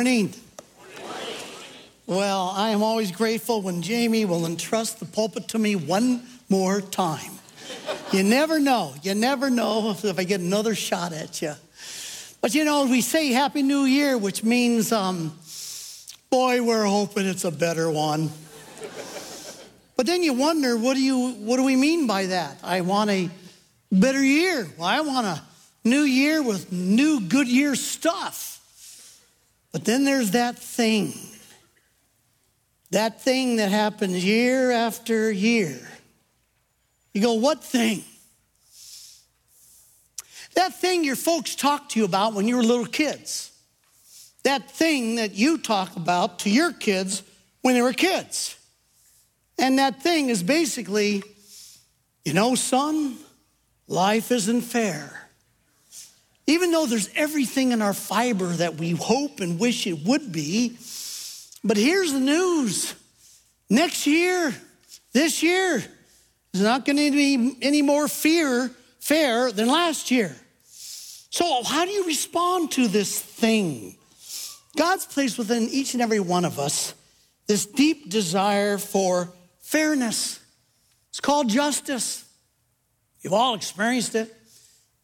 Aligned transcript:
Morning. 0.00 0.32
Well, 2.06 2.54
I 2.56 2.70
am 2.70 2.82
always 2.82 3.12
grateful 3.12 3.60
when 3.60 3.82
Jamie 3.82 4.24
will 4.24 4.46
entrust 4.46 4.98
the 4.98 5.04
pulpit 5.04 5.48
to 5.48 5.58
me 5.58 5.76
one 5.76 6.22
more 6.48 6.80
time. 6.80 7.32
You 8.10 8.22
never 8.22 8.58
know. 8.58 8.94
You 9.02 9.14
never 9.14 9.50
know 9.50 9.90
if 9.90 10.18
I 10.18 10.24
get 10.24 10.40
another 10.40 10.74
shot 10.74 11.12
at 11.12 11.42
you. 11.42 11.52
But 12.40 12.54
you 12.54 12.64
know, 12.64 12.86
we 12.86 13.02
say 13.02 13.32
Happy 13.32 13.62
New 13.62 13.82
Year, 13.82 14.16
which 14.16 14.42
means, 14.42 14.90
um, 14.90 15.38
boy, 16.30 16.62
we're 16.62 16.86
hoping 16.86 17.26
it's 17.26 17.44
a 17.44 17.50
better 17.50 17.90
one. 17.90 18.30
But 19.98 20.06
then 20.06 20.22
you 20.22 20.32
wonder, 20.32 20.78
what 20.78 20.94
do 20.94 21.02
you 21.02 21.32
what 21.32 21.58
do 21.58 21.62
we 21.62 21.76
mean 21.76 22.06
by 22.06 22.24
that? 22.24 22.56
I 22.64 22.80
want 22.80 23.10
a 23.10 23.28
better 23.92 24.24
year. 24.24 24.66
Well, 24.78 24.88
I 24.88 25.02
want 25.02 25.26
a 25.26 25.42
new 25.84 26.04
year 26.04 26.42
with 26.42 26.72
new 26.72 27.20
good 27.20 27.48
year 27.48 27.74
stuff. 27.74 28.49
But 29.72 29.84
then 29.84 30.04
there's 30.04 30.32
that 30.32 30.58
thing. 30.58 31.14
That 32.90 33.22
thing 33.22 33.56
that 33.56 33.70
happens 33.70 34.24
year 34.24 34.70
after 34.72 35.30
year. 35.30 35.80
You 37.14 37.22
go, 37.22 37.34
what 37.34 37.62
thing? 37.62 38.04
That 40.54 40.74
thing 40.74 41.04
your 41.04 41.16
folks 41.16 41.54
talked 41.54 41.92
to 41.92 42.00
you 42.00 42.04
about 42.04 42.34
when 42.34 42.48
you 42.48 42.56
were 42.56 42.62
little 42.62 42.86
kids. 42.86 43.52
That 44.42 44.70
thing 44.70 45.16
that 45.16 45.34
you 45.34 45.58
talk 45.58 45.96
about 45.96 46.40
to 46.40 46.50
your 46.50 46.72
kids 46.72 47.22
when 47.62 47.74
they 47.74 47.82
were 47.82 47.92
kids. 47.92 48.56
And 49.58 49.78
that 49.78 50.02
thing 50.02 50.30
is 50.30 50.42
basically, 50.42 51.22
you 52.24 52.32
know, 52.32 52.54
son, 52.54 53.18
life 53.86 54.32
isn't 54.32 54.62
fair. 54.62 55.29
Even 56.50 56.72
though 56.72 56.84
there's 56.84 57.08
everything 57.14 57.70
in 57.70 57.80
our 57.80 57.94
fiber 57.94 58.48
that 58.48 58.74
we 58.74 58.90
hope 58.90 59.38
and 59.38 59.60
wish 59.60 59.86
it 59.86 60.04
would 60.04 60.32
be, 60.32 60.76
but 61.62 61.76
here's 61.76 62.12
the 62.12 62.18
news 62.18 62.92
next 63.68 64.04
year, 64.04 64.52
this 65.12 65.44
year, 65.44 65.76
is 66.52 66.60
not 66.60 66.84
going 66.84 66.96
to 66.96 67.12
be 67.12 67.56
any 67.62 67.82
more 67.82 68.08
fear, 68.08 68.68
fair 68.98 69.52
than 69.52 69.68
last 69.68 70.10
year. 70.10 70.34
So, 71.30 71.62
how 71.62 71.84
do 71.84 71.92
you 71.92 72.04
respond 72.06 72.72
to 72.72 72.88
this 72.88 73.20
thing? 73.20 73.96
God's 74.76 75.06
placed 75.06 75.38
within 75.38 75.68
each 75.68 75.94
and 75.94 76.02
every 76.02 76.18
one 76.18 76.44
of 76.44 76.58
us 76.58 76.94
this 77.46 77.64
deep 77.64 78.10
desire 78.10 78.76
for 78.76 79.32
fairness. 79.60 80.40
It's 81.10 81.20
called 81.20 81.48
justice. 81.48 82.24
You've 83.20 83.34
all 83.34 83.54
experienced 83.54 84.16
it. 84.16 84.34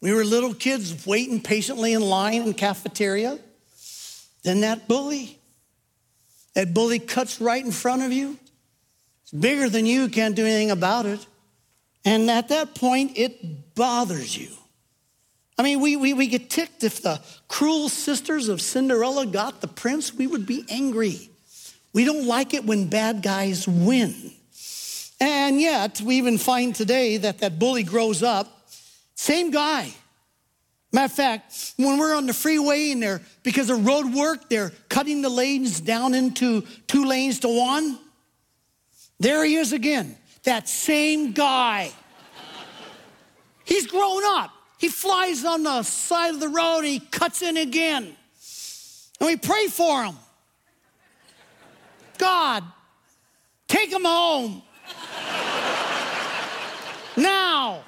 We 0.01 0.13
were 0.13 0.23
little 0.23 0.53
kids 0.53 1.05
waiting 1.05 1.41
patiently 1.41 1.93
in 1.93 2.01
line 2.01 2.43
in 2.43 2.53
cafeteria. 2.53 3.39
Then 4.43 4.61
that 4.61 4.87
bully, 4.87 5.39
that 6.53 6.73
bully 6.73 6.99
cuts 6.99 7.41
right 7.41 7.63
in 7.63 7.71
front 7.71 8.03
of 8.03 8.11
you. 8.11 8.37
It's 9.23 9.31
bigger 9.31 9.69
than 9.69 9.85
you, 9.85 10.07
can't 10.07 10.35
do 10.35 10.45
anything 10.45 10.71
about 10.71 11.05
it. 11.05 11.25
And 12.05 12.29
at 12.29 12.49
that 12.49 12.75
point, 12.75 13.17
it 13.17 13.75
bothers 13.75 14.37
you. 14.37 14.49
I 15.57 15.63
mean, 15.63 15.81
we, 15.81 15.95
we, 15.95 16.13
we 16.13 16.27
get 16.27 16.49
ticked 16.49 16.83
if 16.83 17.01
the 17.01 17.19
cruel 17.47 17.89
sisters 17.89 18.47
of 18.47 18.61
Cinderella 18.61 19.25
got 19.25 19.59
the 19.59 19.67
prince, 19.67 20.13
we 20.13 20.27
would 20.27 20.45
be 20.45 20.63
angry. 20.69 21.29
We 21.93 22.05
don't 22.05 22.27
like 22.27 22.53
it 22.53 22.63
when 22.63 22.87
bad 22.87 23.23
guys 23.23 23.67
win. 23.67 24.31
And 25.19 25.59
yet, 25.59 25.99
we 25.99 26.17
even 26.17 26.37
find 26.37 26.75
today 26.75 27.17
that 27.17 27.39
that 27.39 27.57
bully 27.57 27.81
grows 27.83 28.21
up, 28.21 28.56
same 29.17 29.49
guy. 29.49 29.91
Matter 30.93 31.05
of 31.05 31.11
fact, 31.11 31.73
when 31.77 31.97
we're 31.97 32.15
on 32.15 32.27
the 32.27 32.33
freeway 32.33 32.91
and 32.91 33.01
they're, 33.01 33.21
because 33.43 33.69
of 33.69 33.85
road 33.85 34.13
work, 34.13 34.47
they're 34.47 34.71
cutting 34.89 35.21
the 35.21 35.29
lanes 35.29 35.81
down 35.81 36.13
into 36.13 36.61
two 36.85 37.03
lanes 37.03 37.39
to 37.39 37.49
one. 37.49 37.97
There 39.19 39.43
he 39.43 39.55
is 39.55 39.73
again, 39.73 40.15
that 40.43 40.69
same 40.69 41.31
guy. 41.33 41.91
He's 43.65 43.87
grown 43.87 44.21
up. 44.23 44.51
He 44.77 44.87
flies 44.87 45.43
on 45.43 45.63
the 45.63 45.81
side 45.81 46.35
of 46.35 46.39
the 46.39 46.49
road, 46.49 46.83
he 46.83 46.99
cuts 46.99 47.41
in 47.41 47.57
again. 47.57 48.15
And 49.19 49.27
we 49.27 49.35
pray 49.35 49.65
for 49.67 50.03
him. 50.03 50.15
God, 52.19 52.63
take 53.67 53.91
him 53.91 54.05
home. 54.05 54.61
now. 57.17 57.83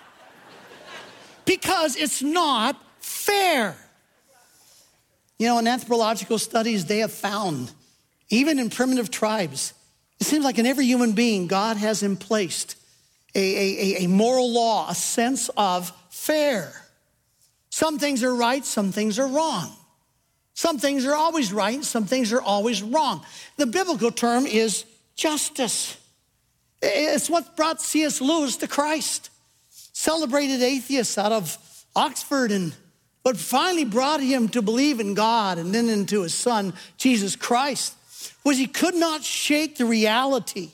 Because 1.49 1.95
it's 1.95 2.21
not 2.21 2.79
fair. 2.99 3.75
You 5.39 5.47
know, 5.47 5.57
in 5.57 5.67
anthropological 5.67 6.37
studies, 6.37 6.85
they 6.85 6.99
have 6.99 7.11
found, 7.11 7.71
even 8.29 8.59
in 8.59 8.69
primitive 8.69 9.09
tribes, 9.09 9.73
it 10.19 10.27
seems 10.27 10.45
like 10.45 10.59
in 10.59 10.67
every 10.67 10.85
human 10.85 11.13
being, 11.13 11.47
God 11.47 11.77
has 11.77 12.03
in 12.03 12.17
placed 12.17 12.75
a, 13.33 13.39
a, 13.39 14.03
a 14.03 14.07
moral 14.07 14.53
law, 14.53 14.91
a 14.91 14.93
sense 14.93 15.49
of 15.57 15.91
fair. 16.11 16.71
Some 17.71 17.97
things 17.97 18.21
are 18.21 18.35
right, 18.35 18.63
some 18.63 18.91
things 18.91 19.17
are 19.17 19.27
wrong. 19.27 19.75
Some 20.53 20.77
things 20.77 21.03
are 21.03 21.15
always 21.15 21.51
right, 21.51 21.83
some 21.83 22.05
things 22.05 22.31
are 22.31 22.43
always 22.43 22.83
wrong. 22.83 23.25
The 23.57 23.65
biblical 23.65 24.11
term 24.11 24.45
is 24.45 24.85
justice. 25.15 25.97
It's 26.79 27.27
what 27.27 27.57
brought 27.57 27.81
C.S. 27.81 28.21
Lewis 28.21 28.55
to 28.57 28.67
Christ. 28.67 29.31
Celebrated 29.93 30.61
atheist 30.61 31.17
out 31.17 31.31
of 31.31 31.57
Oxford 31.95 32.51
and 32.51 32.73
what 33.23 33.37
finally 33.37 33.85
brought 33.85 34.21
him 34.21 34.47
to 34.49 34.61
believe 34.61 34.99
in 34.99 35.13
God 35.13 35.57
and 35.57 35.73
then 35.73 35.89
into 35.89 36.21
his 36.21 36.33
son, 36.33 36.73
Jesus 36.97 37.35
Christ, 37.35 37.95
was 38.43 38.57
he 38.57 38.67
could 38.67 38.95
not 38.95 39.23
shake 39.23 39.77
the 39.77 39.85
reality 39.85 40.71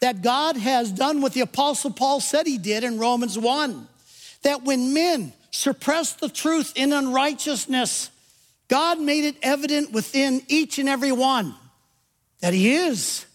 that 0.00 0.20
God 0.20 0.56
has 0.56 0.90
done 0.90 1.20
what 1.20 1.32
the 1.32 1.42
Apostle 1.42 1.92
Paul 1.92 2.20
said 2.20 2.46
he 2.46 2.58
did 2.58 2.82
in 2.82 2.98
Romans 2.98 3.38
1 3.38 3.88
that 4.42 4.64
when 4.64 4.92
men 4.92 5.32
suppress 5.52 6.14
the 6.14 6.28
truth 6.28 6.72
in 6.74 6.92
unrighteousness, 6.92 8.10
God 8.68 9.00
made 9.00 9.24
it 9.24 9.36
evident 9.42 9.92
within 9.92 10.42
each 10.48 10.78
and 10.78 10.88
every 10.88 11.12
one 11.12 11.54
that 12.40 12.52
he 12.52 12.74
is. 12.74 13.26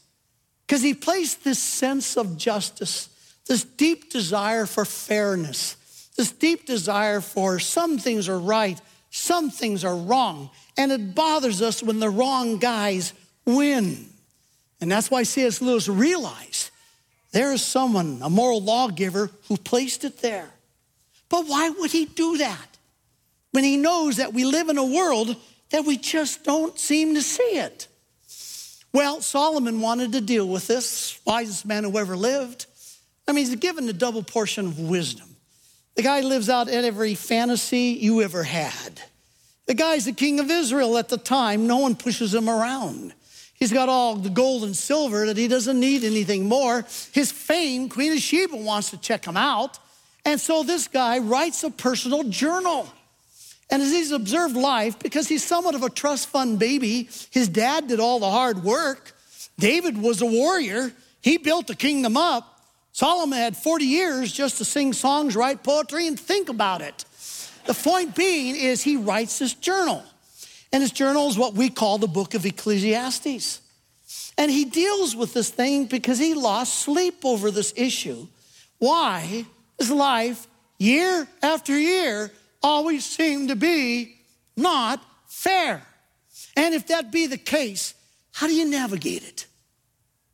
Because 0.66 0.81
he 0.81 0.94
placed 0.94 1.44
this 1.44 1.59
sense 1.59 2.18
of 2.18 2.38
justice, 2.38 3.08
this 3.47 3.63
deep 3.63 4.12
desire 4.12 4.66
for 4.66 4.85
fairness, 4.85 5.75
this 6.16 6.31
deep 6.31 6.66
desire 6.66 7.22
for 7.22 7.59
some 7.59 7.97
things 7.97 8.30
are 8.30 8.40
right, 8.40 8.80
some 9.09 9.50
things 9.50 9.84
are 9.84 9.96
wrong. 9.96 10.50
And 10.78 10.91
it 10.91 11.16
bothers 11.16 11.62
us 11.62 11.81
when 11.81 12.00
the 12.00 12.09
wrong 12.09 12.58
guys 12.58 13.13
win. 13.46 14.08
And 14.80 14.91
that's 14.91 15.09
why 15.09 15.24
C.S. 15.24 15.62
Lewis 15.62 15.90
realized 15.90 16.69
there 17.31 17.52
is 17.52 17.62
someone, 17.63 18.19
a 18.22 18.30
moral 18.30 18.62
lawgiver, 18.62 19.31
who 19.47 19.58
placed 19.58 20.03
it 20.03 20.19
there. 20.22 20.50
But 21.29 21.46
why 21.46 21.69
would 21.69 21.91
he 21.91 22.06
do 22.06 22.38
that 22.38 22.78
when 23.52 23.64
he 23.64 23.78
knows 23.78 24.18
that 24.18 24.34
we 24.34 24.46
live 24.46 24.69
in 24.69 24.78
a 24.78 24.85
world 24.85 25.35
that 25.72 25.85
we 25.85 25.97
just 25.97 26.44
don't 26.44 26.78
seem 26.79 27.16
to 27.16 27.22
see 27.22 27.58
it? 27.58 27.88
Well, 28.94 29.22
Solomon 29.22 29.82
wanted 29.82 30.14
to 30.14 30.22
deal 30.22 30.47
with 30.47 30.67
this, 30.67 31.20
wisest 31.26 31.66
man 31.66 31.84
who 31.84 31.97
ever 31.97 32.16
lived. 32.16 32.66
I 33.28 33.34
mean, 33.34 33.46
he's 33.46 33.56
given 33.56 33.90
a 33.90 33.94
double 33.94 34.24
portion 34.24 34.68
of 34.68 34.79
wisdom. 34.79 35.35
The 35.96 36.03
guy 36.03 36.22
lives 36.22 36.50
out 36.50 36.70
every 36.70 37.16
fantasy 37.16 37.97
you 38.00 38.22
ever 38.22 38.44
had. 38.44 39.02
The 39.66 39.74
guy's 39.74 40.06
the 40.06 40.14
king 40.14 40.40
of 40.40 40.50
Israel 40.50 40.97
at 40.97 41.09
the 41.09 41.18
time. 41.18 41.68
No 41.68 41.78
one 41.78 41.96
pushes 41.96 42.34
him 42.34 42.50
around. 42.50 43.14
He's 43.56 43.74
got 43.74 43.90
all 43.90 44.16
the 44.16 44.29
gold 44.29 44.64
and 44.64 44.76
silver 44.76 45.26
that 45.26 45.35
he 45.35 45.47
doesn't 45.47 45.79
need 45.79 46.03
anything 46.03 46.46
more. 46.46 46.85
His 47.12 47.32
fame, 47.32 47.90
Queen 47.90 48.14
of 48.14 48.20
Sheba 48.20 48.56
wants 48.56 48.91
to 48.91 48.97
check 48.97 49.26
him 49.26 49.35
out. 49.35 49.80
And 50.23 50.40
so 50.40 50.64
this 50.64 50.88
guy 50.88 51.18
writes 51.20 51.64
a 51.64 51.72
personal 51.72 52.23
journal. 52.23 52.88
And 53.70 53.82
as 53.82 53.91
he's 53.91 54.12
observed 54.12 54.56
life, 54.56 55.00
because 55.00 55.28
he's 55.28 55.44
somewhat 55.44 55.76
of 55.76 55.84
a 55.84 55.90
trust 55.90 56.30
fund 56.30 56.59
baby, 56.59 57.09
his 57.32 57.50
dad 57.50 57.88
did 57.88 58.00
all 58.00 58.20
the 58.20 58.30
hard 58.30 58.64
work. 58.64 59.14
David 59.58 59.97
was 59.97 60.22
a 60.22 60.26
warrior. 60.26 60.94
He 61.22 61.38
built 61.38 61.68
the 61.68 61.76
kingdom 61.76 62.16
up. 62.16 62.57
Solomon 62.97 63.38
had 63.38 63.55
40 63.55 63.85
years 63.85 64.32
just 64.34 64.58
to 64.58 64.66
sing 64.66 64.91
songs, 64.91 65.35
write 65.35 65.61
poetry, 65.61 66.08
and 66.08 66.20
think 66.20 66.49
about 66.49 66.82
it. 66.82 67.05
The 67.67 67.76
point 67.76 68.16
being 68.16 68.55
is 68.55 68.82
he 68.82 68.97
writes 68.97 69.38
this 69.38 69.53
journal. 69.53 70.03
And 70.73 70.82
his 70.82 70.91
journal 70.91 71.28
is 71.28 71.38
what 71.38 71.53
we 71.53 71.70
call 71.70 71.99
the 71.99 72.08
book 72.08 72.34
of 72.34 72.44
Ecclesiastes. 72.44 73.61
And 74.35 74.49
he 74.49 74.66
deals 74.66 75.16
with 75.16 75.35
this 75.35 75.52
thing 75.52 75.85
because 75.85 76.17
he 76.17 76.34
lost 76.34 76.73
sleep 76.73 77.23
over 77.23 77.52
this 77.52 77.72
issue. 77.76 78.26
Why? 78.79 79.46
His 79.78 79.91
life, 79.91 80.47
year 80.79 81.28
after 81.44 81.78
year, 81.78 82.32
always 82.64 83.05
seemed 83.05 83.49
to 83.49 83.55
be 83.55 84.16
not 84.55 85.03
fair. 85.28 85.84
And 86.55 86.73
if 86.73 86.88
that 86.88 87.11
be 87.11 87.28
the 87.28 87.38
case, 87.38 87.94
how 88.34 88.47
do 88.47 88.55
you 88.55 88.67
navigate 88.67 89.22
it? 89.22 89.46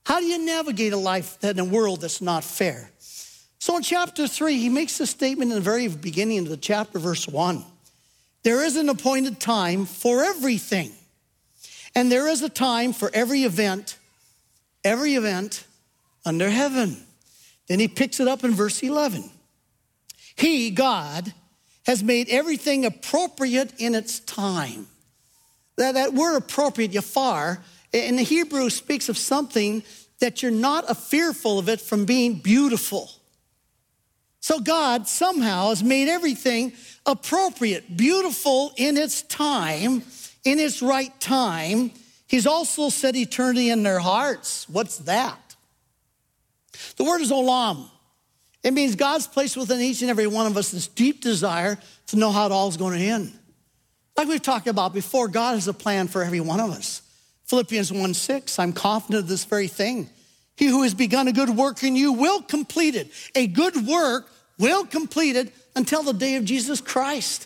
How 0.05 0.19
do 0.19 0.25
you 0.25 0.45
navigate 0.45 0.93
a 0.93 0.97
life 0.97 1.43
in 1.43 1.59
a 1.59 1.65
world 1.65 2.01
that's 2.01 2.21
not 2.21 2.43
fair? 2.43 2.91
So 3.59 3.77
in 3.77 3.83
chapter 3.83 4.27
three, 4.27 4.57
he 4.57 4.69
makes 4.69 4.97
this 4.97 5.11
statement 5.11 5.51
in 5.51 5.55
the 5.55 5.61
very 5.61 5.87
beginning 5.87 6.39
of 6.39 6.49
the 6.49 6.57
chapter, 6.57 6.99
verse 6.99 7.27
one. 7.27 7.63
There 8.43 8.63
is 8.63 8.75
an 8.75 8.89
appointed 8.89 9.39
time 9.39 9.85
for 9.85 10.23
everything. 10.23 10.91
And 11.95 12.11
there 12.11 12.27
is 12.27 12.41
a 12.41 12.49
time 12.49 12.91
for 12.91 13.09
every 13.13 13.43
event, 13.43 13.97
every 14.83 15.15
event 15.15 15.63
under 16.25 16.49
heaven. 16.49 16.97
Then 17.67 17.79
he 17.79 17.87
picks 17.87 18.19
it 18.19 18.27
up 18.27 18.43
in 18.43 18.51
verse 18.51 18.83
11. 18.83 19.29
He, 20.35 20.71
God, 20.71 21.33
has 21.85 22.03
made 22.03 22.29
everything 22.29 22.85
appropriate 22.85 23.73
in 23.77 23.95
its 23.95 24.19
time. 24.19 24.87
That, 25.77 25.93
that 25.93 26.13
word 26.13 26.37
appropriate, 26.37 26.91
yafar, 26.91 27.59
in 27.93 28.15
the 28.15 28.23
Hebrew 28.23 28.69
speaks 28.69 29.07
of 29.07 29.17
something 29.17 29.83
that 30.19 30.41
you're 30.41 30.51
not 30.51 30.95
fearful 30.97 31.59
of 31.59 31.69
it 31.69 31.79
from 31.79 32.05
being 32.05 32.35
beautiful. 32.35 33.11
So 34.39 34.59
God 34.59 35.07
somehow 35.07 35.69
has 35.69 35.83
made 35.83 36.09
everything 36.09 36.73
appropriate, 37.05 37.95
beautiful 37.95 38.73
in 38.75 38.97
its 38.97 39.21
time, 39.21 40.03
in 40.43 40.59
its 40.59 40.81
right 40.81 41.17
time. 41.21 41.91
He's 42.27 42.47
also 42.47 42.89
set 42.89 43.15
eternity 43.15 43.69
in 43.69 43.83
their 43.83 43.99
hearts. 43.99 44.67
What's 44.67 44.97
that? 44.99 45.55
The 46.97 47.03
word 47.03 47.21
is 47.21 47.31
olam. 47.31 47.89
It 48.63 48.73
means 48.73 48.95
God's 48.95 49.27
placed 49.27 49.55
within 49.55 49.81
each 49.81 50.01
and 50.01 50.09
every 50.09 50.27
one 50.27 50.47
of 50.47 50.57
us 50.57 50.71
this 50.71 50.87
deep 50.87 51.21
desire 51.21 51.77
to 52.07 52.15
know 52.15 52.31
how 52.31 52.45
it 52.45 52.51
all 52.51 52.69
is 52.69 52.77
going 52.77 52.97
to 52.97 53.05
end. 53.05 53.31
Like 54.17 54.27
we've 54.27 54.41
talked 54.41 54.67
about 54.67 54.93
before, 54.93 55.27
God 55.27 55.53
has 55.55 55.67
a 55.67 55.73
plan 55.73 56.07
for 56.07 56.23
every 56.23 56.39
one 56.39 56.59
of 56.59 56.71
us. 56.71 57.02
Philippians 57.53 57.93
1 57.93 58.15
6, 58.15 58.57
I'm 58.57 58.73
confident 58.73 59.25
of 59.25 59.27
this 59.27 59.45
very 59.45 59.67
thing. 59.67 60.09
He 60.55 60.65
who 60.65 60.81
has 60.81 60.95
begun 60.95 61.27
a 61.27 61.31
good 61.31 61.51
work 61.51 61.83
in 61.83 61.95
you 61.95 62.11
will 62.11 62.41
complete 62.41 62.95
it. 62.95 63.11
A 63.35 63.45
good 63.45 63.85
work 63.85 64.27
will 64.57 64.87
complete 64.87 65.35
it 65.35 65.53
until 65.75 66.01
the 66.01 66.13
day 66.13 66.37
of 66.37 66.45
Jesus 66.45 66.81
Christ. 66.81 67.45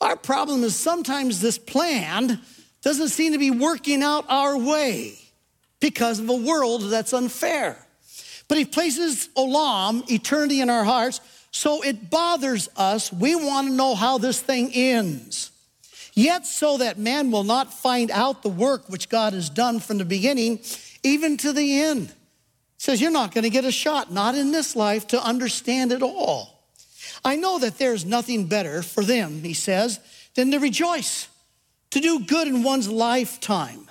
Our 0.00 0.14
problem 0.14 0.62
is 0.62 0.76
sometimes 0.76 1.40
this 1.40 1.58
plan 1.58 2.40
doesn't 2.82 3.08
seem 3.08 3.32
to 3.32 3.38
be 3.40 3.50
working 3.50 4.00
out 4.04 4.26
our 4.28 4.56
way 4.56 5.18
because 5.80 6.20
of 6.20 6.28
a 6.28 6.36
world 6.36 6.82
that's 6.82 7.12
unfair. 7.12 7.84
But 8.46 8.58
he 8.58 8.64
places 8.64 9.28
olam, 9.36 10.08
eternity 10.08 10.60
in 10.60 10.70
our 10.70 10.84
hearts, 10.84 11.20
so 11.50 11.82
it 11.82 12.10
bothers 12.10 12.68
us. 12.76 13.12
We 13.12 13.34
want 13.34 13.66
to 13.66 13.74
know 13.74 13.96
how 13.96 14.18
this 14.18 14.40
thing 14.40 14.70
ends. 14.72 15.51
Yet, 16.14 16.46
so 16.46 16.76
that 16.78 16.98
man 16.98 17.30
will 17.30 17.44
not 17.44 17.72
find 17.72 18.10
out 18.10 18.42
the 18.42 18.50
work 18.50 18.88
which 18.88 19.08
God 19.08 19.32
has 19.32 19.48
done 19.48 19.80
from 19.80 19.98
the 19.98 20.04
beginning, 20.04 20.60
even 21.02 21.36
to 21.38 21.52
the 21.52 21.80
end. 21.80 22.12
Says, 22.76 23.00
You're 23.00 23.10
not 23.10 23.32
going 23.32 23.44
to 23.44 23.50
get 23.50 23.64
a 23.64 23.72
shot, 23.72 24.12
not 24.12 24.34
in 24.34 24.52
this 24.52 24.76
life, 24.76 25.06
to 25.08 25.22
understand 25.22 25.92
it 25.92 26.02
all. 26.02 26.68
I 27.24 27.36
know 27.36 27.58
that 27.60 27.78
there's 27.78 28.04
nothing 28.04 28.46
better 28.46 28.82
for 28.82 29.04
them, 29.04 29.42
he 29.42 29.54
says, 29.54 30.00
than 30.34 30.50
to 30.50 30.58
rejoice, 30.58 31.28
to 31.90 32.00
do 32.00 32.20
good 32.20 32.48
in 32.48 32.62
one's 32.62 32.90
lifetime. 32.90 33.88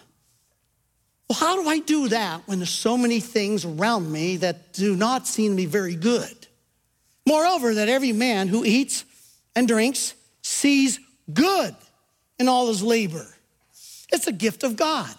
Well, 1.27 1.39
how 1.39 1.61
do 1.61 1.69
I 1.69 1.79
do 1.79 2.09
that 2.09 2.45
when 2.47 2.59
there's 2.59 2.69
so 2.69 2.97
many 2.97 3.19
things 3.19 3.63
around 3.63 4.11
me 4.11 4.37
that 4.37 4.73
do 4.73 4.95
not 4.95 5.27
seem 5.27 5.53
to 5.53 5.55
be 5.55 5.65
very 5.65 5.95
good? 5.95 6.35
Moreover, 7.25 7.75
that 7.75 7.87
every 7.87 8.11
man 8.11 8.47
who 8.47 8.65
eats 8.65 9.05
and 9.55 9.67
drinks 9.67 10.13
sees 10.41 10.99
good 11.33 11.75
in 12.41 12.49
all 12.49 12.67
his 12.67 12.83
labor. 12.83 13.25
It's 14.11 14.27
a 14.27 14.31
gift 14.33 14.63
of 14.63 14.75
God. 14.75 15.13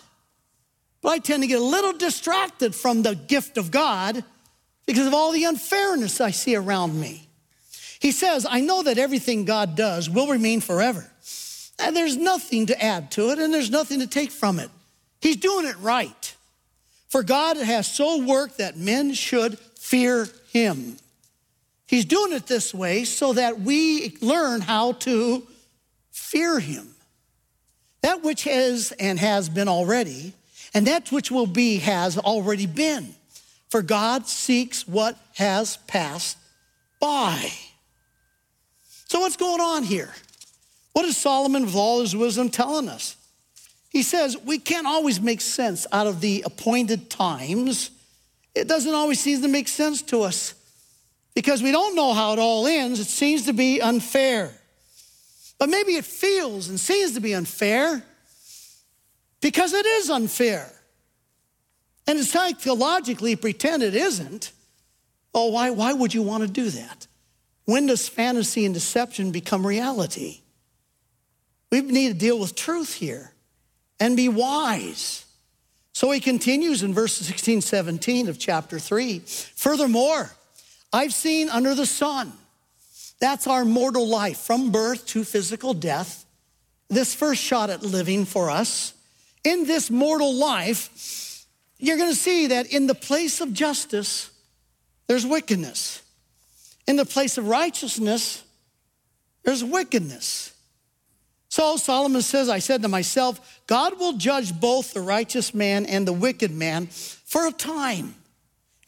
But 1.01 1.11
I 1.11 1.19
tend 1.19 1.43
to 1.43 1.47
get 1.47 1.61
a 1.61 1.65
little 1.65 1.93
distracted 1.95 2.75
from 2.75 3.03
the 3.03 3.15
gift 3.15 3.57
of 3.57 3.71
God 3.71 4.23
because 4.85 5.07
of 5.07 5.15
all 5.15 5.33
the 5.33 5.45
unfairness 5.45 6.21
I 6.21 6.33
see 6.33 6.55
around 6.55 7.01
me. 7.01 7.29
He 8.01 8.11
says, 8.11 8.45
I 8.49 8.61
know 8.61 8.83
that 8.83 8.99
everything 8.99 9.45
God 9.45 9.77
does 9.77 10.11
will 10.11 10.27
remain 10.27 10.61
forever. 10.61 11.09
And 11.79 11.97
there's 11.97 12.17
nothing 12.17 12.67
to 12.67 12.83
add 12.83 13.13
to 13.13 13.31
it, 13.31 13.39
and 13.39 13.55
there's 13.55 13.71
nothing 13.71 14.01
to 14.01 14.07
take 14.07 14.31
from 14.31 14.59
it. 14.59 14.71
He's 15.21 15.37
doing 15.37 15.67
it 15.67 15.79
right. 15.79 16.37
For 17.09 17.23
God 17.23 17.57
has 17.57 17.87
so 17.87 18.25
worked 18.25 18.59
that 18.59 18.77
men 18.77 19.15
should 19.15 19.59
fear 19.79 20.29
him. 20.53 20.97
He's 21.87 22.05
doing 22.05 22.33
it 22.33 22.47
this 22.47 22.75
way 22.75 23.05
so 23.05 23.33
that 23.35 23.61
we 23.61 24.17
learn 24.21 24.61
how 24.61 24.93
to 24.93 25.47
fear 26.11 26.59
him. 26.59 26.89
That 28.03 28.23
which 28.23 28.47
is 28.47 28.93
and 28.93 29.19
has 29.19 29.49
been 29.49 29.69
already, 29.69 30.35
and 30.75 30.87
that 30.87 31.11
which 31.13 31.31
will 31.31 31.47
be 31.47 31.79
has 31.79 32.19
already 32.19 32.67
been. 32.67 33.15
For 33.71 33.81
God 33.83 34.27
seeks 34.27 34.87
what 34.87 35.17
has 35.35 35.79
passed 35.87 36.37
by. 37.01 37.51
So, 39.09 39.21
what's 39.21 39.37
going 39.37 39.61
on 39.61 39.83
here? 39.83 40.11
What 40.93 41.05
is 41.05 41.17
Solomon, 41.17 41.65
with 41.65 41.75
all 41.75 42.01
his 42.01 42.15
wisdom, 42.15 42.51
telling 42.51 42.89
us? 42.89 43.17
He 43.89 44.03
says 44.03 44.39
we 44.39 44.59
can't 44.59 44.87
always 44.87 45.21
make 45.21 45.41
sense 45.41 45.87
out 45.93 46.07
of 46.07 46.21
the 46.21 46.43
appointed 46.47 47.11
times. 47.11 47.91
It 48.55 48.67
doesn't 48.67 48.95
always 48.95 49.21
seem 49.21 49.43
to 49.43 49.49
make 49.49 49.69
sense 49.69 50.03
to 50.03 50.23
us 50.23 50.55
because 51.35 51.63
we 51.63 51.73
don't 51.73 51.95
know 51.95 52.15
how 52.15 52.33
it 52.33 52.39
all 52.39 52.67
ends. 52.67 53.01
It 53.01 53.07
seems 53.07 53.45
to 53.47 53.53
be 53.53 53.81
unfair. 53.81 54.53
But 55.62 55.69
maybe 55.69 55.94
it 55.94 56.05
feels 56.05 56.69
and 56.69 56.81
seems 56.81 57.12
to 57.12 57.20
be 57.20 57.35
unfair 57.35 58.03
because 59.41 59.73
it 59.73 59.87
is 59.87 60.11
unfair. 60.11 60.69
And 62.05 62.19
it's 62.19 62.32
psychologically 62.32 63.37
pretend 63.37 63.85
it 63.85 63.94
isn't. 63.94 64.50
Oh, 65.32 65.53
why, 65.53 65.70
why 65.70 65.93
would 65.93 66.14
you 66.14 66.23
want 66.23 66.43
to 66.43 66.49
do 66.49 66.69
that? 66.70 67.06
When 67.64 67.87
does 67.87 68.09
fantasy 68.09 68.64
and 68.64 68.75
deception 68.75 69.31
become 69.31 69.64
reality? 69.64 70.41
We 71.70 71.81
need 71.82 72.08
to 72.08 72.19
deal 72.19 72.41
with 72.41 72.56
truth 72.56 72.94
here 72.94 73.32
and 74.00 74.17
be 74.17 74.29
wise. 74.29 75.26
So 75.93 76.11
he 76.11 76.19
continues 76.19 76.82
in 76.82 76.93
verses 76.93 77.29
16, 77.29 77.61
17 77.61 78.29
of 78.29 78.37
chapter 78.37 78.81
3. 78.81 79.20
Furthermore, 79.55 80.34
I've 80.93 81.15
seen 81.15 81.48
under 81.48 81.77
the 81.77 81.87
sun, 81.87 82.32
that's 83.22 83.46
our 83.46 83.64
mortal 83.64 84.08
life 84.08 84.38
from 84.38 84.72
birth 84.72 85.06
to 85.06 85.22
physical 85.22 85.74
death, 85.74 86.26
this 86.88 87.14
first 87.14 87.41
shot 87.41 87.70
at 87.70 87.81
living 87.84 88.24
for 88.24 88.50
us. 88.50 88.94
In 89.44 89.64
this 89.64 89.93
mortal 89.93 90.34
life, 90.34 91.46
you're 91.79 91.98
going 91.98 92.10
to 92.10 92.17
see 92.17 92.48
that 92.48 92.72
in 92.72 92.88
the 92.88 92.96
place 92.96 93.41
of 93.41 93.52
justice, 93.52 94.29
there's 95.06 95.24
wickedness. 95.24 96.02
In 96.88 96.96
the 96.96 97.06
place 97.06 97.38
of 97.38 97.46
righteousness, 97.46 98.43
there's 99.44 99.62
wickedness. 99.62 100.52
So 101.48 101.76
Solomon 101.76 102.22
says, 102.22 102.48
I 102.48 102.58
said 102.58 102.82
to 102.82 102.88
myself, 102.88 103.60
God 103.69 104.00
will 104.00 104.14
judge 104.14 104.58
both 104.58 104.94
the 104.94 105.00
righteous 105.00 105.55
man 105.55 105.86
and 105.86 106.08
the 106.08 106.12
wicked 106.12 106.50
man 106.50 106.88
for 106.88 107.46
a 107.46 107.52
time. 107.52 108.17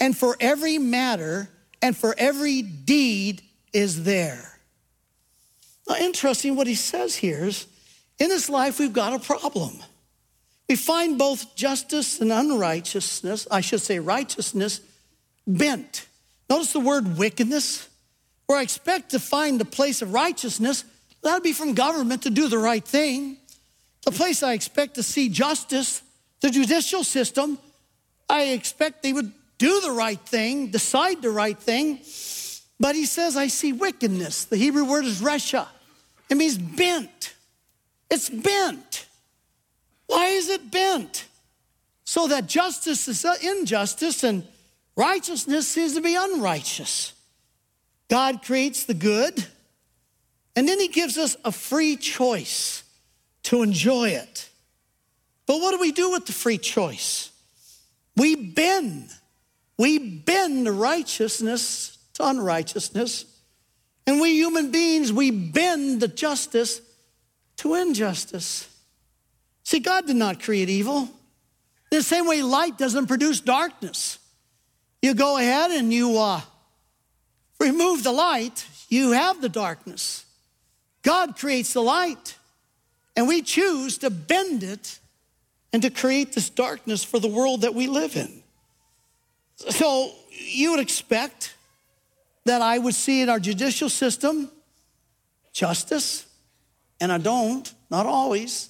And 0.01 0.17
for 0.17 0.37
every 0.41 0.79
matter 0.79 1.49
and 1.81 1.97
for 1.97 2.17
every 2.19 2.63
deed 2.63 3.41
is 3.75 4.05
there. 4.05 4.59
Now, 5.87 5.97
interesting 5.97 6.57
what 6.57 6.67
he 6.67 6.75
says 6.75 7.15
here 7.15 7.45
is 7.45 7.67
in 8.19 8.29
this 8.29 8.49
life, 8.49 8.79
we've 8.79 8.93
got 8.93 9.13
a 9.13 9.19
problem. 9.19 9.73
We 10.69 10.77
find 10.77 11.19
both 11.19 11.55
justice 11.57 12.21
and 12.21 12.33
unrighteousness, 12.33 13.47
I 13.51 13.61
should 13.61 13.83
say 13.83 13.99
righteousness, 13.99 14.81
bent. 15.47 16.07
Notice 16.49 16.73
the 16.73 16.81
word 16.81 17.19
wickedness. 17.19 17.89
Where 18.47 18.59
I 18.59 18.63
expect 18.63 19.11
to 19.11 19.19
find 19.19 19.59
the 19.59 19.65
place 19.65 20.03
of 20.03 20.13
righteousness, 20.13 20.85
that'd 21.23 21.43
be 21.43 21.53
from 21.53 21.75
government 21.75 22.23
to 22.23 22.31
do 22.31 22.49
the 22.49 22.59
right 22.59 22.85
thing. 22.85 23.39
The 24.05 24.11
place 24.11 24.43
I 24.43 24.53
expect 24.53 24.95
to 24.95 25.03
see 25.03 25.29
justice, 25.29 26.03
the 26.41 26.51
judicial 26.51 27.05
system, 27.05 27.59
I 28.29 28.45
expect 28.49 29.03
they 29.03 29.13
would 29.13 29.33
do 29.59 29.81
the 29.81 29.91
right 29.91 30.21
thing, 30.21 30.71
decide 30.71 31.23
the 31.23 31.31
right 31.31 31.59
thing. 31.59 32.01
But 32.81 32.95
he 32.95 33.07
says, 33.07 33.37
I 33.37 33.47
see 33.47 33.73
wickedness. 33.73 34.45
The 34.45 34.57
Hebrew 34.57 34.85
word 34.85 35.05
is 35.05 35.21
resha. 35.21 35.67
It 36.29 36.37
means 36.37 36.59
bent. 36.59 37.35
It's 38.11 38.29
bent. 38.29 39.07
Why 40.07 40.27
is 40.27 40.49
it 40.49 40.71
bent? 40.71 41.27
So 42.05 42.29
that 42.29 42.47
justice 42.47 43.09
is 43.09 43.25
uh, 43.25 43.35
injustice 43.43 44.25
and 44.25 44.47
righteousness 44.97 45.67
seems 45.67 45.95
to 45.95 46.01
be 46.01 46.15
unrighteous. 46.15 47.13
God 48.09 48.43
creates 48.43 48.85
the 48.85 48.95
good, 48.95 49.47
and 50.55 50.69
then 50.69 50.79
He 50.79 50.89
gives 50.89 51.17
us 51.17 51.37
a 51.45 51.51
free 51.51 51.97
choice 51.97 52.83
to 53.45 53.63
enjoy 53.63 54.11
it. 54.11 54.49
But 55.47 55.61
what 55.61 55.73
do 55.73 55.81
we 55.81 55.93
do 55.93 56.11
with 56.11 56.27
the 56.27 56.33
free 56.33 56.59
choice? 56.59 57.31
We 58.17 58.37
bend. 58.37 59.11
We 59.79 59.99
bend 59.99 60.67
the 60.67 60.73
righteousness 60.73 61.94
to 62.15 62.27
unrighteousness. 62.27 63.27
And 64.07 64.21
we 64.21 64.35
human 64.35 64.71
beings, 64.71 65.13
we 65.13 65.31
bend 65.31 66.01
the 66.01 66.09
justice 66.09 66.81
to 67.59 67.75
injustice. 67.75 68.69
See, 69.63 69.81
God 69.81 70.07
did 70.07 70.17
not 70.17 70.43
create 70.43 70.69
evil. 70.69 71.09
The 71.91 72.03
same 72.03 72.27
way, 72.27 72.43
light 72.43 72.77
doesn't 72.77 73.07
produce 73.07 73.41
darkness. 73.41 74.19
You 75.01 75.15
go 75.15 75.39
ahead 75.39 75.71
and 75.71 75.93
you 75.93 76.19
uh, 76.19 76.41
remove 77.61 78.03
the 78.03 78.13
light, 78.13 78.67
you 78.89 79.13
have 79.13 79.41
the 79.41 79.49
darkness. 79.49 80.25
God 81.03 81.37
creates 81.37 81.73
the 81.75 81.83
light, 81.83 82.37
and 83.17 83.29
we 83.29 83.43
choose 83.43 83.99
to 83.99 84.11
bend 84.11 84.63
it 84.63 84.99
and 85.73 85.83
to 85.83 85.91
create 85.91 86.33
this 86.33 86.51
darkness 86.51 87.05
for 87.05 87.19
the 87.19 87.29
world 87.29 87.63
that 87.63 87.75
we 87.75 87.87
live 87.87 88.17
in. 88.17 88.43
So 89.57 90.13
you 90.31 90.73
would 90.73 90.81
expect 90.81 91.55
that 92.45 92.63
I 92.63 92.79
would 92.79 92.95
see 92.95 93.23
in 93.23 93.29
our 93.29 93.41
judicial 93.41 93.89
system 93.89 94.51
justice, 95.53 96.27
and 97.01 97.11
I 97.13 97.19
don't, 97.19 97.73
not 97.91 98.07
always. 98.07 98.69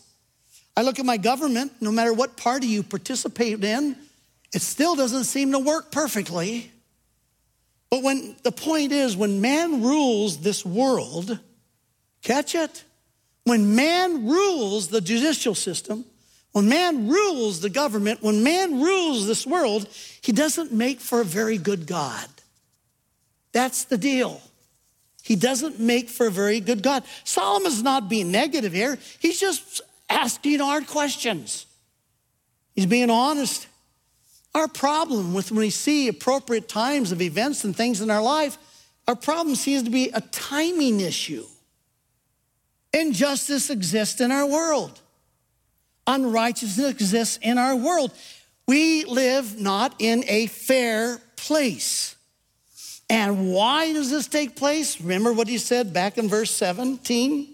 I 0.77 0.83
look 0.83 0.99
at 0.99 1.07
my 1.07 1.17
government, 1.17 1.73
no 1.81 1.91
matter 1.91 2.13
what 2.13 2.37
party 2.37 2.67
you 2.67 2.83
participate 2.83 3.63
in, 3.65 3.97
it 4.53 4.63
still 4.63 4.95
doesn't 4.95 5.25
seem 5.25 5.53
to 5.53 5.59
work 5.59 5.91
perfectly. 5.91 6.71
But 7.91 8.03
when 8.03 8.37
the 8.43 8.53
point 8.53 8.93
is, 8.93 9.17
when 9.17 9.41
man 9.41 9.83
rules 9.83 10.39
this 10.39 10.65
world, 10.65 11.39
catch 12.23 12.55
it? 12.55 12.85
When 13.45 13.75
man 13.75 14.27
rules 14.27 14.89
the 14.89 15.01
judicial 15.01 15.55
system, 15.55 16.05
when 16.53 16.69
man 16.69 17.09
rules 17.09 17.61
the 17.61 17.71
government, 17.71 18.23
when 18.23 18.43
man 18.43 18.81
rules 18.81 19.27
this 19.27 19.47
world, 19.47 19.89
he 20.23 20.33
doesn't 20.33 20.73
make 20.73 21.01
for 21.01 21.21
a 21.21 21.25
very 21.25 21.59
good 21.59 21.87
God. 21.87 22.29
That's 23.55 23.85
the 23.85 23.97
deal. 23.97 24.43
He 25.23 25.37
doesn't 25.37 25.81
make 25.81 26.11
for 26.11 26.27
a 26.27 26.31
very 26.31 26.61
good 26.61 26.83
God. 26.83 27.05
Solomon's 27.23 27.83
not 27.83 28.11
being 28.11 28.31
negative 28.31 28.75
here. 28.75 28.99
He's 29.21 29.41
just 29.41 29.81
asking 30.11 30.59
hard 30.59 30.87
questions. 30.87 31.65
He's 32.75 32.85
being 32.85 33.09
honest. 33.09 33.69
Our 34.55 34.69
problem 34.69 35.33
with 35.33 35.51
when 35.51 35.61
we 35.61 35.71
see 35.71 36.09
appropriate 36.09 36.69
times 36.69 37.13
of 37.13 37.23
events 37.23 37.65
and 37.65 37.75
things 37.75 38.01
in 38.01 38.11
our 38.11 38.23
life, 38.23 38.59
our 39.09 39.17
problem 39.17 39.55
seems 39.55 39.85
to 39.85 39.91
be 39.91 40.11
a 40.11 40.21
timing 40.21 41.01
issue. 41.01 41.45
Injustice 42.93 43.71
exists 43.71 44.21
in 44.21 44.31
our 44.31 44.47
world. 44.47 45.01
Unrighteousness 46.07 46.91
exists 46.91 47.39
in 47.41 47.57
our 47.57 47.77
world. 47.77 48.13
We 48.67 49.05
live 49.05 49.61
not 49.61 49.95
in 50.01 50.25
a 50.27 50.47
fair 50.49 51.19
place. 51.37 52.17
And 53.15 53.53
why 53.53 53.93
does 53.93 54.11
this 54.11 54.27
take 54.27 54.57
place? 54.57 55.01
Remember 55.01 55.33
what 55.33 55.47
he 55.47 55.57
said 55.59 55.93
back 55.93 56.19
in 56.19 56.29
verse 56.29 56.51
17? 56.51 57.47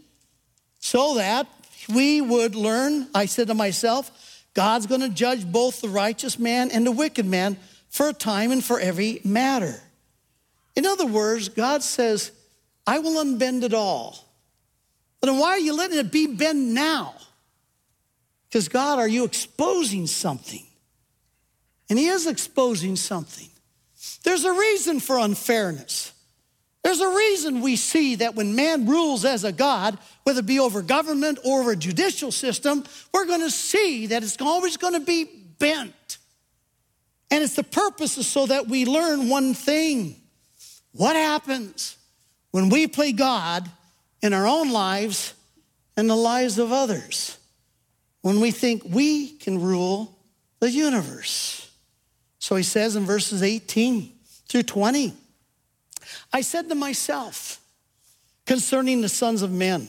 So 0.78 1.16
that 1.16 1.46
we 1.86 2.22
would 2.22 2.54
learn, 2.54 3.08
I 3.14 3.26
said 3.26 3.48
to 3.48 3.54
myself, 3.54 4.10
God's 4.54 4.86
going 4.86 5.02
to 5.02 5.10
judge 5.10 5.44
both 5.44 5.82
the 5.82 5.90
righteous 5.90 6.38
man 6.38 6.70
and 6.70 6.86
the 6.86 6.90
wicked 6.90 7.26
man 7.26 7.58
for 7.90 8.08
a 8.08 8.14
time 8.14 8.52
and 8.52 8.64
for 8.64 8.80
every 8.80 9.20
matter. 9.22 9.78
In 10.76 10.86
other 10.86 11.04
words, 11.04 11.50
God 11.50 11.82
says, 11.82 12.32
I 12.86 13.00
will 13.00 13.22
unbend 13.22 13.62
it 13.62 13.74
all. 13.74 14.16
But 15.20 15.26
then 15.26 15.38
why 15.38 15.50
are 15.50 15.58
you 15.58 15.76
letting 15.76 15.98
it 15.98 16.10
be 16.10 16.26
bent 16.26 16.58
now? 16.58 17.16
Because, 18.48 18.68
God, 18.68 18.98
are 18.98 19.06
you 19.06 19.24
exposing 19.24 20.06
something? 20.06 20.64
And 21.90 21.98
He 21.98 22.06
is 22.06 22.26
exposing 22.26 22.96
something. 22.96 23.50
There's 24.24 24.44
a 24.44 24.52
reason 24.52 25.00
for 25.00 25.18
unfairness. 25.18 26.12
There's 26.82 27.00
a 27.00 27.08
reason 27.08 27.60
we 27.60 27.76
see 27.76 28.16
that 28.16 28.34
when 28.34 28.54
man 28.54 28.86
rules 28.86 29.24
as 29.24 29.44
a 29.44 29.52
God, 29.52 29.98
whether 30.22 30.40
it 30.40 30.46
be 30.46 30.60
over 30.60 30.80
government 30.80 31.38
or 31.44 31.60
over 31.60 31.72
a 31.72 31.76
judicial 31.76 32.32
system, 32.32 32.84
we're 33.12 33.26
going 33.26 33.40
to 33.40 33.50
see 33.50 34.06
that 34.06 34.22
it's 34.22 34.40
always 34.40 34.76
going 34.76 34.94
to 34.94 35.00
be 35.00 35.24
bent. 35.58 36.18
And 37.30 37.44
it's 37.44 37.54
the 37.54 37.62
purpose 37.62 38.18
is 38.18 38.26
so 38.26 38.46
that 38.46 38.66
we 38.66 38.86
learn 38.86 39.28
one 39.28 39.54
thing. 39.54 40.16
What 40.92 41.16
happens 41.16 41.96
when 42.50 42.70
we 42.70 42.86
play 42.86 43.12
God 43.12 43.70
in 44.22 44.32
our 44.32 44.46
own 44.46 44.72
lives 44.72 45.34
and 45.96 46.08
the 46.08 46.16
lives 46.16 46.58
of 46.58 46.72
others? 46.72 47.36
When 48.22 48.40
we 48.40 48.50
think 48.50 48.82
we 48.84 49.28
can 49.28 49.60
rule 49.60 50.16
the 50.60 50.70
universe. 50.70 51.69
So 52.40 52.56
he 52.56 52.62
says 52.62 52.97
in 52.97 53.04
verses 53.04 53.42
18 53.42 54.11
through 54.49 54.64
20, 54.64 55.12
I 56.32 56.40
said 56.40 56.68
to 56.70 56.75
myself 56.75 57.61
concerning 58.47 59.02
the 59.02 59.09
sons 59.09 59.42
of 59.42 59.52
men, 59.52 59.88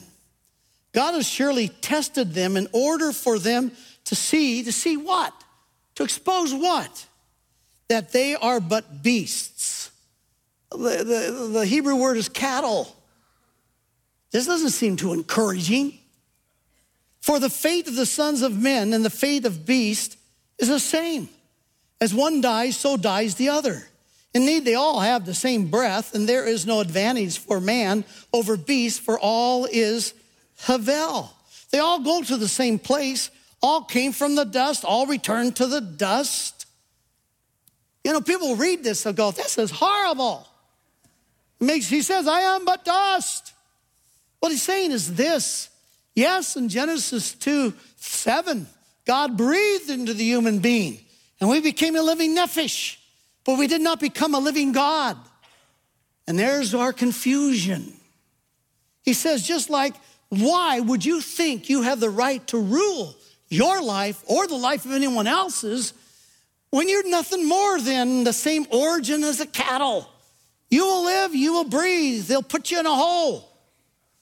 God 0.91 1.13
has 1.13 1.27
surely 1.27 1.70
tested 1.70 2.34
them 2.34 2.58
in 2.58 2.67
order 2.74 3.13
for 3.13 3.39
them 3.39 3.72
to 4.05 4.15
see, 4.15 4.63
to 4.63 4.72
see 4.74 4.98
what? 4.98 5.34
To 5.96 6.03
expose 6.03 6.53
what? 6.53 7.05
That 7.88 8.12
they 8.12 8.36
are 8.36 8.60
but 8.60 9.01
beasts. 9.01 9.89
The, 10.72 10.77
the, 10.77 11.50
the 11.53 11.65
Hebrew 11.65 11.96
word 11.96 12.17
is 12.17 12.27
cattle. 12.27 12.93
This 14.31 14.46
doesn't 14.46 14.72
seem 14.72 14.98
too 14.98 15.13
encouraging. 15.13 15.98
For 17.22 17.39
the 17.39 17.50
fate 17.50 17.88
of 17.88 17.96
the 17.96 18.05
sons 18.05 18.41
of 18.41 18.62
men 18.62 18.91
and 18.91 19.05
the 19.05 19.10
fate 19.10 19.46
of 19.46 19.65
beasts 19.65 20.17
is 20.60 20.67
the 20.67 20.79
same. 20.79 21.29
As 22.01 22.13
one 22.13 22.41
dies, 22.41 22.75
so 22.75 22.98
dies 22.98 23.36
the 23.36 23.50
other. 23.50 23.88
Indeed, 24.34 24.65
they 24.65 24.75
all 24.75 25.00
have 25.00 25.25
the 25.25 25.36
same 25.36 25.67
breath, 25.67 26.15
and 26.15 26.27
there 26.27 26.48
is 26.48 26.65
no 26.65 26.79
advantage 26.79 27.38
for 27.38 27.62
man 27.62 28.03
over 28.34 28.58
beast, 28.58 29.01
for 29.01 29.20
all 29.20 29.65
is 29.72 30.13
Havel. 30.63 31.31
They 31.72 31.79
all 31.79 32.00
go 32.00 32.24
to 32.24 32.38
the 32.38 32.48
same 32.48 32.79
place, 32.79 33.29
all 33.62 33.84
came 33.84 34.12
from 34.12 34.36
the 34.36 34.46
dust, 34.46 34.84
all 34.84 35.05
return 35.05 35.51
to 35.53 35.67
the 35.67 35.81
dust. 35.81 36.65
You 38.03 38.13
know, 38.13 38.22
people 38.22 38.55
read 38.55 38.84
this, 38.84 39.03
they'll 39.03 39.13
go, 39.13 39.31
This 39.31 39.58
is 39.58 39.70
horrible. 39.70 40.48
Makes, 41.60 41.88
he 41.88 42.01
says, 42.01 42.27
I 42.27 42.41
am 42.41 42.65
but 42.65 42.84
dust. 42.84 43.53
What 44.39 44.51
he's 44.51 44.63
saying 44.63 44.91
is 44.91 45.13
this 45.13 45.70
yes, 46.15 46.55
in 46.55 46.67
Genesis 46.70 47.34
2 47.34 47.74
7, 47.98 48.65
God 49.05 49.38
breathed 49.38 49.89
into 49.89 50.13
the 50.13 50.24
human 50.24 50.60
being, 50.60 51.00
and 51.41 51.50
we 51.50 51.60
became 51.60 51.95
a 51.95 52.01
living 52.01 52.36
nephesh. 52.36 52.98
But 53.43 53.57
we 53.57 53.65
did 53.65 53.81
not 53.81 54.00
become 54.00 54.36
a 54.36 54.39
living 54.39 54.71
God. 54.71 55.17
And 56.27 56.38
there's 56.38 56.75
our 56.75 56.93
confusion. 56.93 57.93
He 59.01 59.13
says, 59.13 59.45
just 59.45 59.69
like, 59.71 59.95
why 60.29 60.79
would 60.79 61.03
you 61.03 61.19
think 61.19 61.67
you 61.67 61.81
have 61.81 62.00
the 62.00 62.12
right 62.12 62.45
to 62.48 62.60
rule 62.60 63.15
your 63.50 63.81
life 63.81 64.24
or 64.27 64.48
the 64.48 64.55
life 64.55 64.86
of 64.86 64.91
anyone 64.91 65.27
else's 65.27 65.93
when 66.69 66.88
you're 66.88 67.10
nothing 67.10 67.45
more 67.45 67.81
than 67.81 68.24
the 68.24 68.31
same 68.31 68.67
origin 68.69 69.24
as 69.24 69.41
a 69.41 69.48
cattle? 69.48 70.07
You 70.69 70.86
will 70.86 71.03
live, 71.03 71.36
you 71.36 71.53
will 71.53 71.65
breathe, 71.65 72.27
they'll 72.27 72.43
put 72.43 72.69
you 72.69 72.79
in 72.79 72.86
a 72.86 72.95
hole. 72.95 73.50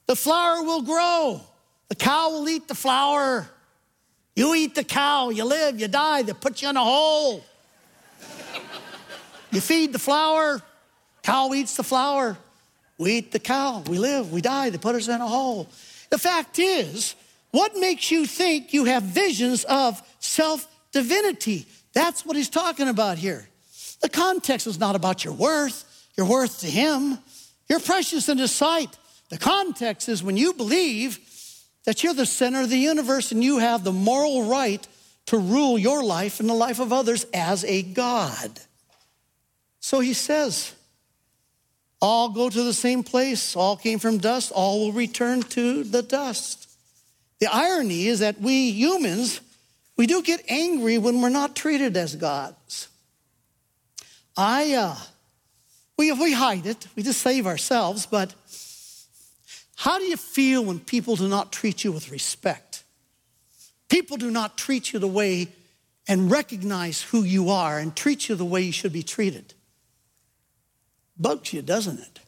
The 0.07 0.15
flower 0.15 0.63
will 0.63 0.81
grow, 0.81 1.41
the 1.89 1.95
cow 1.95 2.31
will 2.31 2.47
eat 2.47 2.69
the 2.69 2.75
flower. 2.75 3.47
You 4.39 4.55
eat 4.55 4.73
the 4.73 4.85
cow, 4.85 5.31
you 5.31 5.43
live, 5.43 5.81
you 5.81 5.89
die, 5.89 6.21
they 6.21 6.31
put 6.31 6.61
you 6.61 6.69
in 6.69 6.77
a 6.77 6.81
hole. 6.81 7.43
You 9.51 9.59
feed 9.59 9.91
the 9.91 9.99
flower, 9.99 10.61
cow 11.23 11.53
eats 11.53 11.75
the 11.75 11.83
flower. 11.83 12.37
We 12.97 13.17
eat 13.17 13.33
the 13.33 13.39
cow, 13.39 13.83
we 13.85 13.97
live, 13.97 14.31
we 14.31 14.39
die, 14.39 14.69
they 14.69 14.77
put 14.77 14.95
us 14.95 15.09
in 15.09 15.19
a 15.19 15.27
hole. 15.27 15.67
The 16.09 16.17
fact 16.17 16.57
is, 16.57 17.15
what 17.51 17.75
makes 17.75 18.11
you 18.11 18.25
think 18.25 18.71
you 18.71 18.85
have 18.85 19.03
visions 19.03 19.65
of 19.65 20.01
self 20.21 20.65
divinity? 20.93 21.65
That's 21.91 22.25
what 22.25 22.37
he's 22.37 22.47
talking 22.47 22.87
about 22.87 23.17
here. 23.17 23.45
The 23.99 24.07
context 24.07 24.67
is 24.67 24.79
not 24.79 24.95
about 24.95 25.25
your 25.25 25.33
worth, 25.33 25.83
your 26.15 26.27
worth 26.27 26.61
to 26.61 26.67
him. 26.67 27.19
You're 27.67 27.81
precious 27.81 28.29
in 28.29 28.37
his 28.37 28.51
sight. 28.51 28.97
The 29.27 29.37
context 29.37 30.07
is 30.07 30.23
when 30.23 30.37
you 30.37 30.53
believe 30.53 31.19
that 31.89 32.03
you're 32.03 32.13
the 32.13 32.23
center 32.23 32.61
of 32.61 32.69
the 32.69 32.77
universe 32.77 33.31
and 33.31 33.43
you 33.43 33.57
have 33.57 33.83
the 33.83 33.91
moral 33.91 34.43
right 34.43 34.87
to 35.25 35.39
rule 35.39 35.75
your 35.75 36.03
life 36.03 36.39
and 36.39 36.47
the 36.47 36.53
life 36.53 36.79
of 36.79 36.93
others 36.93 37.25
as 37.33 37.65
a 37.65 37.81
God. 37.81 38.59
So 39.79 39.99
he 39.99 40.13
says, 40.13 40.71
all 41.99 42.29
go 42.29 42.47
to 42.47 42.61
the 42.61 42.75
same 42.75 43.01
place, 43.01 43.55
all 43.55 43.75
came 43.75 43.97
from 43.97 44.19
dust, 44.19 44.51
all 44.51 44.81
will 44.81 44.91
return 44.91 45.41
to 45.41 45.83
the 45.83 46.03
dust. 46.03 46.69
The 47.39 47.47
irony 47.51 48.05
is 48.05 48.19
that 48.19 48.39
we 48.39 48.69
humans, 48.69 49.41
we 49.97 50.05
do 50.05 50.21
get 50.21 50.45
angry 50.47 50.99
when 50.99 51.23
we're 51.23 51.29
not 51.29 51.55
treated 51.55 51.97
as 51.97 52.15
gods. 52.15 52.87
I, 54.37 54.75
uh, 54.75 54.95
we, 55.97 56.11
if 56.11 56.19
we 56.19 56.33
hide 56.33 56.67
it, 56.67 56.85
we 56.95 57.01
just 57.01 57.21
save 57.23 57.47
ourselves, 57.47 58.05
but 58.05 58.35
how 59.79 59.97
do 59.97 60.05
you 60.05 60.17
feel 60.17 60.63
when 60.63 60.79
people 60.79 61.15
do 61.15 61.27
not 61.27 61.51
treat 61.51 61.83
you 61.83 61.91
with 61.91 62.11
respect? 62.11 62.83
People 63.89 64.17
do 64.17 64.31
not 64.31 64.57
treat 64.57 64.93
you 64.93 64.99
the 64.99 65.07
way 65.07 65.47
and 66.07 66.31
recognize 66.31 67.01
who 67.01 67.23
you 67.23 67.49
are 67.49 67.79
and 67.79 67.95
treat 67.95 68.29
you 68.29 68.35
the 68.35 68.45
way 68.45 68.61
you 68.61 68.71
should 68.71 68.93
be 68.93 69.03
treated 69.03 69.53
bugs 71.19 71.53
you, 71.53 71.61
doesn't 71.61 71.99
it? 71.99 72.19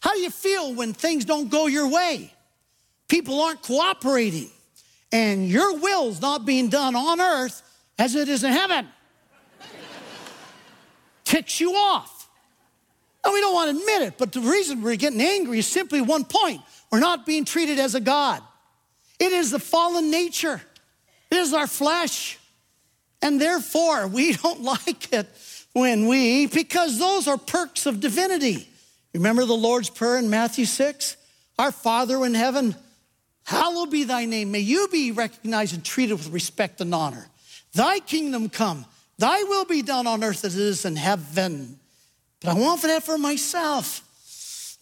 How 0.00 0.12
do 0.12 0.20
you 0.20 0.30
feel 0.30 0.74
when 0.74 0.92
things 0.92 1.24
don't 1.24 1.48
go 1.48 1.66
your 1.66 1.88
way? 1.88 2.32
People 3.08 3.40
aren't 3.40 3.62
cooperating, 3.62 4.50
and 5.12 5.48
your 5.48 5.78
will's 5.78 6.20
not 6.20 6.44
being 6.44 6.68
done 6.68 6.94
on 6.94 7.20
earth 7.20 7.62
as 7.98 8.14
it 8.14 8.28
is 8.28 8.44
in 8.44 8.52
heaven. 8.52 8.88
Ticks 11.24 11.60
you 11.60 11.72
off. 11.72 12.19
And 13.24 13.34
we 13.34 13.40
don't 13.40 13.54
want 13.54 13.70
to 13.70 13.78
admit 13.78 14.02
it, 14.02 14.14
but 14.18 14.32
the 14.32 14.40
reason 14.40 14.82
we're 14.82 14.96
getting 14.96 15.20
angry 15.20 15.58
is 15.58 15.66
simply 15.66 16.00
one 16.00 16.24
point 16.24 16.60
we're 16.90 17.00
not 17.00 17.26
being 17.26 17.44
treated 17.44 17.78
as 17.78 17.94
a 17.94 18.00
God. 18.00 18.42
It 19.18 19.32
is 19.32 19.50
the 19.50 19.58
fallen 19.58 20.10
nature. 20.10 20.60
It 21.30 21.36
is 21.36 21.52
our 21.52 21.66
flesh. 21.66 22.38
And 23.22 23.40
therefore, 23.40 24.06
we 24.06 24.32
don't 24.42 24.62
like 24.62 25.12
it 25.12 25.28
when 25.72 26.08
we 26.08 26.46
because 26.46 26.98
those 26.98 27.28
are 27.28 27.36
perks 27.36 27.86
of 27.86 28.00
divinity. 28.00 28.68
Remember 29.14 29.44
the 29.44 29.54
Lord's 29.54 29.90
Prayer 29.90 30.18
in 30.18 30.30
Matthew 30.30 30.64
6? 30.64 31.16
Our 31.58 31.72
Father 31.72 32.24
in 32.24 32.34
heaven, 32.34 32.74
hallowed 33.44 33.90
be 33.90 34.04
thy 34.04 34.24
name. 34.24 34.50
May 34.50 34.60
you 34.60 34.88
be 34.88 35.12
recognized 35.12 35.74
and 35.74 35.84
treated 35.84 36.14
with 36.14 36.30
respect 36.30 36.80
and 36.80 36.94
honor. 36.94 37.26
Thy 37.74 38.00
kingdom 38.00 38.48
come, 38.48 38.86
thy 39.18 39.42
will 39.42 39.64
be 39.64 39.82
done 39.82 40.06
on 40.06 40.24
earth 40.24 40.44
as 40.44 40.56
it 40.56 40.62
is 40.62 40.84
in 40.84 40.96
heaven. 40.96 41.79
But 42.40 42.50
I 42.50 42.54
want 42.54 42.80
for 42.80 42.86
that 42.86 43.02
for 43.02 43.18
myself. 43.18 44.06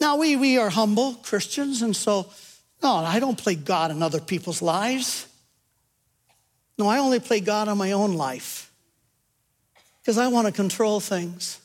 Now, 0.00 0.16
we, 0.16 0.36
we 0.36 0.58
are 0.58 0.70
humble 0.70 1.14
Christians, 1.14 1.82
and 1.82 1.94
so, 1.94 2.30
no, 2.82 2.96
I 2.96 3.18
don't 3.18 3.36
play 3.36 3.56
God 3.56 3.90
in 3.90 4.02
other 4.02 4.20
people's 4.20 4.62
lives. 4.62 5.26
No, 6.78 6.86
I 6.86 6.98
only 6.98 7.18
play 7.18 7.40
God 7.40 7.66
in 7.66 7.76
my 7.76 7.92
own 7.92 8.14
life 8.14 8.70
because 10.00 10.16
I 10.16 10.28
want 10.28 10.46
to 10.46 10.52
control 10.52 11.00
things. 11.00 11.60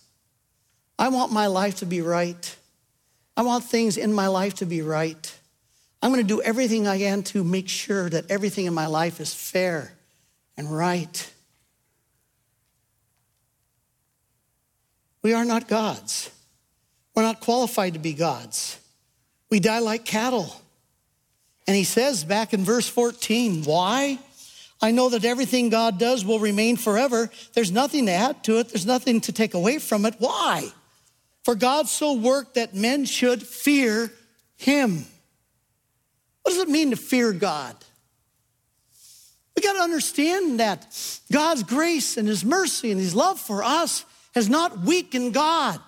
I 0.97 1.09
want 1.09 1.31
my 1.31 1.47
life 1.47 1.77
to 1.77 1.85
be 1.85 2.01
right. 2.01 2.55
I 3.37 3.43
want 3.43 3.63
things 3.63 3.97
in 3.97 4.13
my 4.13 4.27
life 4.27 4.55
to 4.55 4.65
be 4.65 4.81
right. 4.81 5.39
I'm 6.01 6.11
going 6.11 6.21
to 6.21 6.27
do 6.27 6.41
everything 6.41 6.87
I 6.87 6.97
can 6.97 7.23
to 7.23 7.43
make 7.43 7.69
sure 7.69 8.09
that 8.09 8.29
everything 8.29 8.65
in 8.65 8.73
my 8.73 8.87
life 8.87 9.19
is 9.19 9.33
fair 9.33 9.93
and 10.57 10.75
right. 10.75 11.31
We 15.23 15.33
are 15.33 15.45
not 15.45 15.67
gods. 15.67 16.29
We're 17.15 17.23
not 17.23 17.39
qualified 17.39 17.93
to 17.93 17.99
be 17.99 18.13
gods. 18.13 18.79
We 19.49 19.59
die 19.59 19.79
like 19.79 20.05
cattle. 20.05 20.53
And 21.65 21.75
he 21.75 21.85
says 21.85 22.23
back 22.23 22.53
in 22.53 22.65
verse 22.65 22.89
14, 22.89 23.63
why? 23.63 24.19
I 24.81 24.91
know 24.91 25.09
that 25.09 25.23
everything 25.23 25.69
God 25.69 25.97
does 25.97 26.25
will 26.25 26.39
remain 26.39 26.75
forever. 26.75 27.31
There's 27.53 27.71
nothing 27.71 28.07
to 28.07 28.11
add 28.11 28.43
to 28.43 28.59
it, 28.59 28.69
there's 28.69 28.85
nothing 28.85 29.21
to 29.21 29.31
take 29.31 29.53
away 29.53 29.79
from 29.79 30.05
it. 30.05 30.15
Why? 30.19 30.67
For 31.43 31.55
God 31.55 31.87
so 31.87 32.13
worked 32.13 32.55
that 32.55 32.73
men 32.73 33.05
should 33.05 33.43
fear 33.43 34.11
him. 34.57 35.05
What 36.41 36.51
does 36.51 36.61
it 36.61 36.69
mean 36.69 36.89
to 36.89 36.97
fear 36.97 37.31
God? 37.31 37.75
We 39.55 39.61
got 39.61 39.73
to 39.73 39.83
understand 39.83 40.59
that 40.59 40.87
God's 41.31 41.63
grace 41.63 42.17
and 42.17 42.27
his 42.27 42.43
mercy 42.43 42.91
and 42.91 42.99
his 42.99 43.15
love 43.15 43.39
for 43.39 43.63
us 43.63 44.03
has 44.33 44.49
not 44.49 44.79
weakened 44.79 45.33
God. 45.33 45.79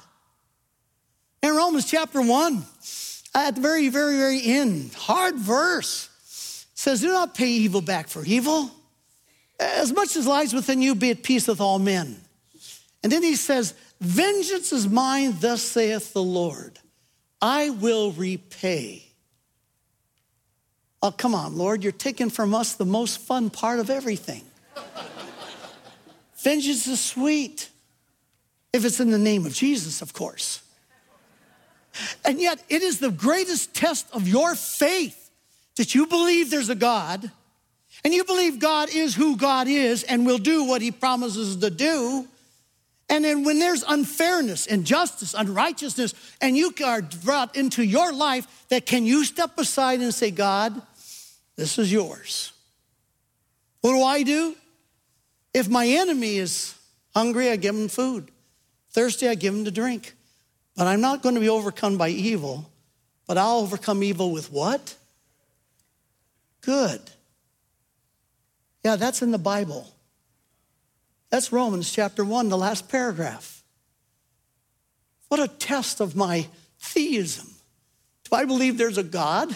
In 1.42 1.56
Romans 1.56 1.86
chapter 1.86 2.22
1, 2.22 2.66
at 3.36 3.56
the 3.56 3.62
very, 3.62 3.90
very, 3.90 4.18
very 4.18 4.42
end, 4.44 4.94
hard 4.94 5.36
verse, 5.36 6.10
says, 6.74 7.02
Do 7.02 7.08
not 7.08 7.36
pay 7.36 7.50
evil 7.50 7.82
back 7.82 8.08
for 8.08 8.24
evil. 8.26 8.72
As 9.60 9.94
much 9.94 10.16
as 10.16 10.28
lies 10.28 10.54
within 10.54 10.82
you, 10.82 10.96
be 10.96 11.12
at 11.12 11.24
peace 11.24 11.48
with 11.48 11.62
all 11.62 11.80
men. 11.80 12.20
And 13.04 13.12
then 13.12 13.24
he 13.24 13.36
says, 13.36 13.74
Vengeance 14.02 14.74
is 14.74 14.88
mine, 14.88 15.36
thus 15.40 15.62
saith 15.62 16.14
the 16.14 16.24
Lord. 16.24 16.80
I 17.42 17.70
will 17.70 18.12
repay. 18.12 19.04
Oh, 21.02 21.12
come 21.12 21.36
on, 21.36 21.56
Lord, 21.56 21.84
you're 21.84 21.92
taking 21.92 22.30
from 22.30 22.56
us 22.56 22.74
the 22.74 22.86
most 22.86 23.20
fun 23.20 23.50
part 23.50 23.80
of 23.80 23.90
everything. 23.90 24.44
Vengeance 26.38 26.88
is 26.88 27.00
sweet, 27.00 27.70
if 28.76 28.84
it's 28.84 29.00
in 29.00 29.10
the 29.10 29.18
name 29.18 29.46
of 29.46 29.54
Jesus, 29.54 30.02
of 30.02 30.14
course. 30.14 30.62
And 32.26 32.42
yet, 32.42 32.62
it 32.68 32.82
is 32.82 33.00
the 33.00 33.10
greatest 33.10 33.74
test 33.74 34.06
of 34.12 34.28
your 34.28 34.54
faith 34.54 35.32
that 35.78 35.96
you 35.96 36.08
believe 36.08 36.52
there's 36.52 36.70
a 36.70 36.76
God 36.76 37.32
and 38.04 38.14
you 38.14 38.26
believe 38.26 38.60
God 38.60 38.90
is 38.94 39.16
who 39.16 39.38
God 39.38 39.68
is 39.68 40.04
and 40.04 40.26
will 40.26 40.38
do 40.38 40.66
what 40.66 40.82
he 40.82 40.92
promises 40.92 41.56
to 41.58 41.70
do. 41.70 42.28
And 43.10 43.24
then 43.24 43.46
when 43.46 43.60
there's 43.60 43.84
unfairness, 43.88 44.66
injustice, 44.66 45.34
unrighteousness, 45.34 46.14
and 46.42 46.58
you 46.58 46.74
are 46.84 47.02
brought 47.02 47.56
into 47.56 47.84
your 47.84 48.12
life, 48.12 48.66
that 48.70 48.86
can 48.86 49.06
you 49.06 49.24
step 49.24 49.58
aside 49.58 50.02
and 50.02 50.14
say, 50.14 50.32
God, 50.32 50.82
this 51.56 51.78
is 51.78 51.92
yours. 51.92 52.52
What 53.82 53.92
do 53.92 54.04
I 54.04 54.24
do? 54.24 54.56
If 55.54 55.70
my 55.70 55.88
enemy 55.88 56.38
is 56.38 56.76
hungry, 57.16 57.50
I 57.50 57.56
give 57.56 57.76
him 57.76 57.88
food. 57.88 58.32
Thirsty, 58.96 59.28
I 59.28 59.36
give 59.36 59.54
him 59.54 59.66
to 59.66 59.72
drink. 59.72 60.16
But 60.78 60.88
I'm 60.88 61.02
not 61.02 61.22
going 61.22 61.36
to 61.36 61.42
be 61.42 61.50
overcome 61.50 61.98
by 61.98 62.08
evil, 62.08 62.72
but 63.28 63.38
I'll 63.38 63.58
overcome 63.58 64.02
evil 64.02 64.32
with 64.32 64.50
what? 64.54 64.96
Good. 66.62 67.02
Yeah, 68.86 68.96
that's 68.96 69.22
in 69.22 69.32
the 69.32 69.38
Bible. 69.38 69.86
That's 71.30 71.52
Romans 71.52 71.92
chapter 71.92 72.24
1, 72.24 72.48
the 72.48 72.58
last 72.58 72.88
paragraph. 72.88 73.64
What 75.28 75.42
a 75.42 75.50
test 75.50 76.00
of 76.00 76.16
my 76.16 76.48
theism. 76.80 77.48
Do 78.24 78.38
I 78.38 78.46
believe 78.46 78.78
there's 78.78 78.98
a 78.98 79.04
God? 79.04 79.54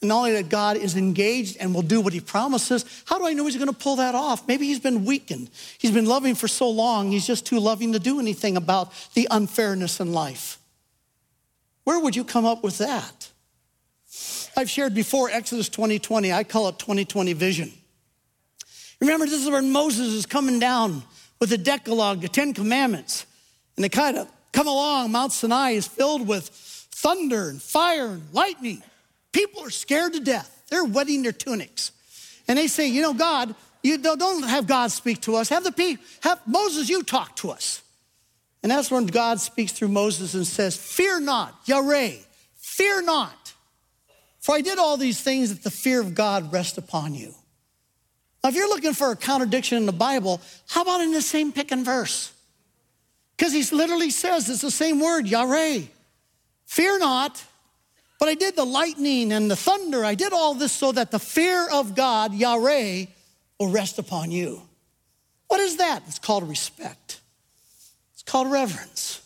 And 0.00 0.08
not 0.08 0.18
only 0.18 0.32
that 0.32 0.48
God 0.48 0.76
is 0.76 0.96
engaged 0.96 1.56
and 1.58 1.74
will 1.74 1.82
do 1.82 2.00
what 2.00 2.12
he 2.12 2.20
promises, 2.20 2.84
how 3.06 3.18
do 3.18 3.26
I 3.26 3.32
know 3.32 3.46
he's 3.46 3.56
going 3.56 3.68
to 3.68 3.72
pull 3.72 3.96
that 3.96 4.14
off? 4.14 4.46
Maybe 4.46 4.66
he's 4.66 4.80
been 4.80 5.04
weakened. 5.04 5.50
He's 5.78 5.92
been 5.92 6.06
loving 6.06 6.34
for 6.34 6.48
so 6.48 6.68
long, 6.68 7.10
he's 7.10 7.26
just 7.26 7.46
too 7.46 7.58
loving 7.58 7.92
to 7.92 7.98
do 7.98 8.20
anything 8.20 8.56
about 8.56 8.92
the 9.14 9.28
unfairness 9.30 10.00
in 10.00 10.12
life. 10.12 10.58
Where 11.84 12.00
would 12.00 12.16
you 12.16 12.24
come 12.24 12.44
up 12.44 12.62
with 12.62 12.78
that? 12.78 13.30
I've 14.56 14.70
shared 14.70 14.94
before 14.94 15.30
Exodus 15.30 15.68
2020, 15.68 16.32
I 16.32 16.44
call 16.44 16.68
it 16.68 16.78
2020 16.78 17.32
vision. 17.32 17.72
Remember, 19.00 19.26
this 19.26 19.42
is 19.42 19.50
when 19.50 19.72
Moses 19.72 20.08
is 20.12 20.26
coming 20.26 20.58
down 20.58 21.02
with 21.40 21.50
the 21.50 21.58
Decalogue, 21.58 22.20
the 22.20 22.28
Ten 22.28 22.54
Commandments, 22.54 23.26
and 23.76 23.84
they 23.84 23.88
kind 23.88 24.16
of 24.16 24.28
come 24.52 24.68
along. 24.68 25.12
Mount 25.12 25.32
Sinai 25.32 25.70
is 25.70 25.86
filled 25.86 26.26
with 26.26 26.48
thunder 26.48 27.48
and 27.48 27.60
fire 27.60 28.06
and 28.06 28.22
lightning. 28.32 28.82
People 29.34 29.64
are 29.64 29.70
scared 29.70 30.12
to 30.12 30.20
death. 30.20 30.62
They're 30.70 30.84
wetting 30.84 31.24
their 31.24 31.32
tunics. 31.32 31.90
And 32.46 32.56
they 32.56 32.68
say, 32.68 32.86
you 32.86 33.02
know, 33.02 33.12
God, 33.12 33.54
you 33.82 33.98
don't 33.98 34.44
have 34.44 34.66
God 34.66 34.92
speak 34.92 35.20
to 35.22 35.34
us. 35.34 35.48
Have 35.48 35.64
the 35.64 35.72
people, 35.72 36.04
have 36.22 36.40
Moses, 36.46 36.88
you 36.88 37.02
talk 37.02 37.34
to 37.36 37.50
us. 37.50 37.82
And 38.62 38.70
that's 38.70 38.90
when 38.90 39.06
God 39.06 39.40
speaks 39.40 39.72
through 39.72 39.88
Moses 39.88 40.34
and 40.34 40.46
says, 40.46 40.76
Fear 40.76 41.20
not, 41.20 41.54
Yahweh, 41.66 42.12
fear 42.54 43.02
not. 43.02 43.52
For 44.40 44.54
I 44.54 44.60
did 44.60 44.78
all 44.78 44.96
these 44.96 45.20
things 45.20 45.52
that 45.52 45.64
the 45.64 45.70
fear 45.70 46.00
of 46.00 46.14
God 46.14 46.52
rest 46.52 46.78
upon 46.78 47.14
you. 47.14 47.34
Now, 48.42 48.50
if 48.50 48.54
you're 48.54 48.68
looking 48.68 48.92
for 48.92 49.10
a 49.10 49.16
contradiction 49.16 49.78
in 49.78 49.86
the 49.86 49.92
Bible, 49.92 50.40
how 50.68 50.82
about 50.82 51.00
in 51.00 51.12
the 51.12 51.22
same 51.22 51.50
pick 51.50 51.72
and 51.72 51.84
verse? 51.84 52.32
Because 53.36 53.52
he 53.52 53.62
literally 53.74 54.10
says 54.10 54.48
it's 54.48 54.60
the 54.60 54.70
same 54.70 55.00
word, 55.00 55.26
Yahweh. 55.26 55.80
Fear 56.66 56.98
not, 57.00 57.44
but 58.24 58.30
I 58.30 58.36
did 58.36 58.56
the 58.56 58.64
lightning 58.64 59.32
and 59.32 59.50
the 59.50 59.56
thunder. 59.56 60.02
I 60.02 60.14
did 60.14 60.32
all 60.32 60.54
this 60.54 60.72
so 60.72 60.92
that 60.92 61.10
the 61.10 61.18
fear 61.18 61.68
of 61.68 61.94
God, 61.94 62.32
Yahweh, 62.32 63.04
will 63.60 63.68
rest 63.68 63.98
upon 63.98 64.30
you. 64.30 64.62
What 65.48 65.60
is 65.60 65.76
that? 65.76 66.04
It's 66.06 66.18
called 66.18 66.48
respect, 66.48 67.20
it's 68.14 68.22
called 68.22 68.50
reverence. 68.50 69.20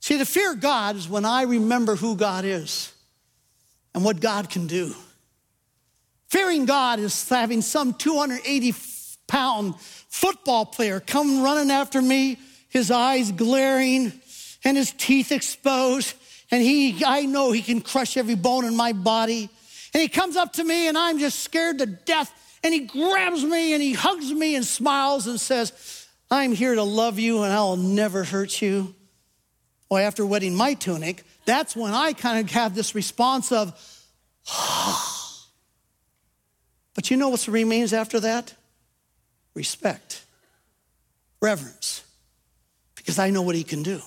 See, 0.00 0.16
the 0.16 0.24
fear 0.24 0.52
of 0.52 0.60
God 0.60 0.96
is 0.96 1.10
when 1.10 1.26
I 1.26 1.42
remember 1.42 1.94
who 1.94 2.16
God 2.16 2.46
is 2.46 2.90
and 3.94 4.02
what 4.02 4.18
God 4.18 4.48
can 4.48 4.66
do. 4.66 4.94
Fearing 6.30 6.64
God 6.64 7.00
is 7.00 7.28
having 7.28 7.60
some 7.60 7.92
280 7.92 8.74
pound 9.26 9.78
football 9.78 10.64
player 10.64 11.00
come 11.00 11.42
running 11.42 11.70
after 11.70 12.00
me, 12.00 12.38
his 12.70 12.90
eyes 12.90 13.30
glaring 13.30 14.10
and 14.64 14.74
his 14.74 14.90
teeth 14.92 15.30
exposed. 15.30 16.14
And 16.54 16.62
he, 16.62 17.04
I 17.04 17.26
know 17.26 17.50
he 17.50 17.62
can 17.62 17.80
crush 17.80 18.16
every 18.16 18.36
bone 18.36 18.64
in 18.64 18.76
my 18.76 18.92
body. 18.92 19.50
And 19.92 20.00
he 20.00 20.06
comes 20.06 20.36
up 20.36 20.52
to 20.52 20.62
me 20.62 20.86
and 20.86 20.96
I'm 20.96 21.18
just 21.18 21.40
scared 21.40 21.78
to 21.78 21.86
death. 21.86 22.32
And 22.62 22.72
he 22.72 22.78
grabs 22.78 23.42
me 23.42 23.72
and 23.72 23.82
he 23.82 23.92
hugs 23.92 24.32
me 24.32 24.54
and 24.54 24.64
smiles 24.64 25.26
and 25.26 25.40
says, 25.40 26.06
I'm 26.30 26.52
here 26.52 26.76
to 26.76 26.84
love 26.84 27.18
you 27.18 27.42
and 27.42 27.52
I'll 27.52 27.76
never 27.76 28.22
hurt 28.22 28.62
you. 28.62 28.94
Well, 29.90 30.06
after 30.06 30.24
wetting 30.24 30.54
my 30.54 30.74
tunic, 30.74 31.24
that's 31.44 31.74
when 31.74 31.92
I 31.92 32.12
kind 32.12 32.38
of 32.38 32.52
have 32.52 32.76
this 32.76 32.94
response 32.94 33.50
of. 33.50 33.72
But 36.94 37.10
you 37.10 37.16
know 37.16 37.30
what 37.30 37.48
remains 37.48 37.92
after 37.92 38.20
that? 38.20 38.54
Respect, 39.54 40.24
reverence, 41.42 42.04
because 42.94 43.18
I 43.18 43.30
know 43.30 43.42
what 43.42 43.56
he 43.56 43.64
can 43.64 43.82
do. 43.82 44.00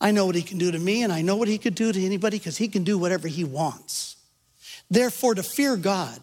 I 0.00 0.10
know 0.10 0.26
what 0.26 0.34
he 0.34 0.42
can 0.42 0.58
do 0.58 0.70
to 0.70 0.78
me, 0.78 1.02
and 1.02 1.12
I 1.12 1.22
know 1.22 1.36
what 1.36 1.48
he 1.48 1.58
could 1.58 1.74
do 1.74 1.92
to 1.92 2.04
anybody 2.04 2.38
because 2.38 2.56
he 2.56 2.68
can 2.68 2.84
do 2.84 2.98
whatever 2.98 3.28
he 3.28 3.44
wants. 3.44 4.16
Therefore, 4.90 5.34
to 5.34 5.42
fear 5.42 5.76
God 5.76 6.20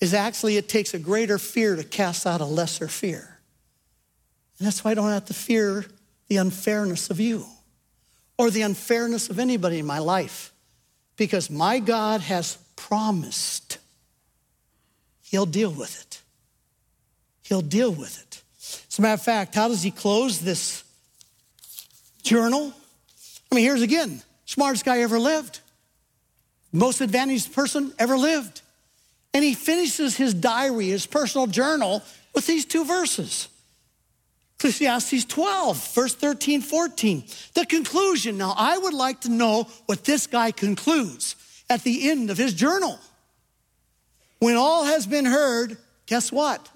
is 0.00 0.14
actually, 0.14 0.56
it 0.56 0.68
takes 0.68 0.94
a 0.94 0.98
greater 0.98 1.38
fear 1.38 1.76
to 1.76 1.84
cast 1.84 2.26
out 2.26 2.40
a 2.40 2.44
lesser 2.44 2.88
fear. 2.88 3.38
And 4.58 4.66
that's 4.66 4.84
why 4.84 4.92
I 4.92 4.94
don't 4.94 5.10
have 5.10 5.26
to 5.26 5.34
fear 5.34 5.84
the 6.28 6.36
unfairness 6.36 7.10
of 7.10 7.18
you 7.18 7.44
or 8.38 8.50
the 8.50 8.62
unfairness 8.62 9.28
of 9.28 9.38
anybody 9.38 9.78
in 9.78 9.86
my 9.86 9.98
life 9.98 10.52
because 11.16 11.50
my 11.50 11.80
God 11.80 12.20
has 12.22 12.56
promised 12.76 13.78
He'll 15.30 15.46
deal 15.46 15.70
with 15.70 16.00
it. 16.00 16.22
He'll 17.42 17.60
deal 17.60 17.92
with 17.92 18.20
it. 18.20 18.42
As 18.88 18.98
a 18.98 19.02
matter 19.02 19.14
of 19.14 19.22
fact, 19.22 19.54
how 19.54 19.68
does 19.68 19.82
he 19.82 19.92
close 19.92 20.40
this 20.40 20.82
journal? 22.20 22.72
I 23.50 23.54
mean, 23.54 23.64
here's 23.64 23.82
again 23.82 24.22
smartest 24.46 24.84
guy 24.84 25.00
ever 25.00 25.18
lived, 25.18 25.60
most 26.72 27.00
advantaged 27.00 27.52
person 27.52 27.92
ever 27.98 28.16
lived. 28.16 28.62
And 29.32 29.44
he 29.44 29.54
finishes 29.54 30.16
his 30.16 30.34
diary, 30.34 30.88
his 30.88 31.06
personal 31.06 31.46
journal, 31.46 32.02
with 32.34 32.46
these 32.46 32.64
two 32.64 32.84
verses. 32.84 33.48
Ecclesiastes 34.58 35.24
12, 35.24 35.94
verse 35.94 36.14
13, 36.14 36.60
14. 36.60 37.24
The 37.54 37.64
conclusion. 37.64 38.36
Now, 38.36 38.54
I 38.56 38.76
would 38.76 38.92
like 38.92 39.20
to 39.22 39.30
know 39.30 39.68
what 39.86 40.04
this 40.04 40.26
guy 40.26 40.50
concludes 40.50 41.36
at 41.70 41.82
the 41.82 42.10
end 42.10 42.30
of 42.30 42.36
his 42.36 42.52
journal. 42.52 42.98
When 44.40 44.56
all 44.56 44.84
has 44.84 45.06
been 45.06 45.24
heard, 45.24 45.78
guess 46.06 46.32
what? 46.32 46.68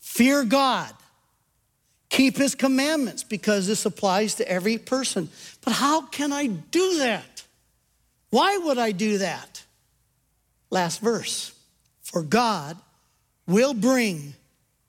Fear 0.00 0.44
God. 0.44 0.92
Keep 2.10 2.36
his 2.36 2.54
commandments 2.54 3.22
because 3.22 3.66
this 3.66 3.86
applies 3.86 4.34
to 4.34 4.48
every 4.48 4.76
person. 4.78 5.28
But 5.64 5.74
how 5.74 6.02
can 6.02 6.32
I 6.32 6.46
do 6.46 6.98
that? 6.98 7.44
Why 8.30 8.58
would 8.58 8.78
I 8.78 8.92
do 8.92 9.18
that? 9.18 9.62
Last 10.70 11.00
verse. 11.00 11.52
For 12.02 12.22
God 12.22 12.76
will 13.46 13.74
bring 13.74 14.34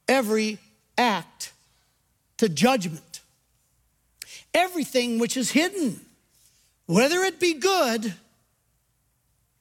every 0.07 0.57
act 0.97 1.53
to 2.37 2.49
judgment. 2.49 3.21
Everything 4.53 5.19
which 5.19 5.37
is 5.37 5.51
hidden, 5.51 6.01
whether 6.87 7.21
it 7.21 7.39
be 7.39 7.53
good 7.53 8.13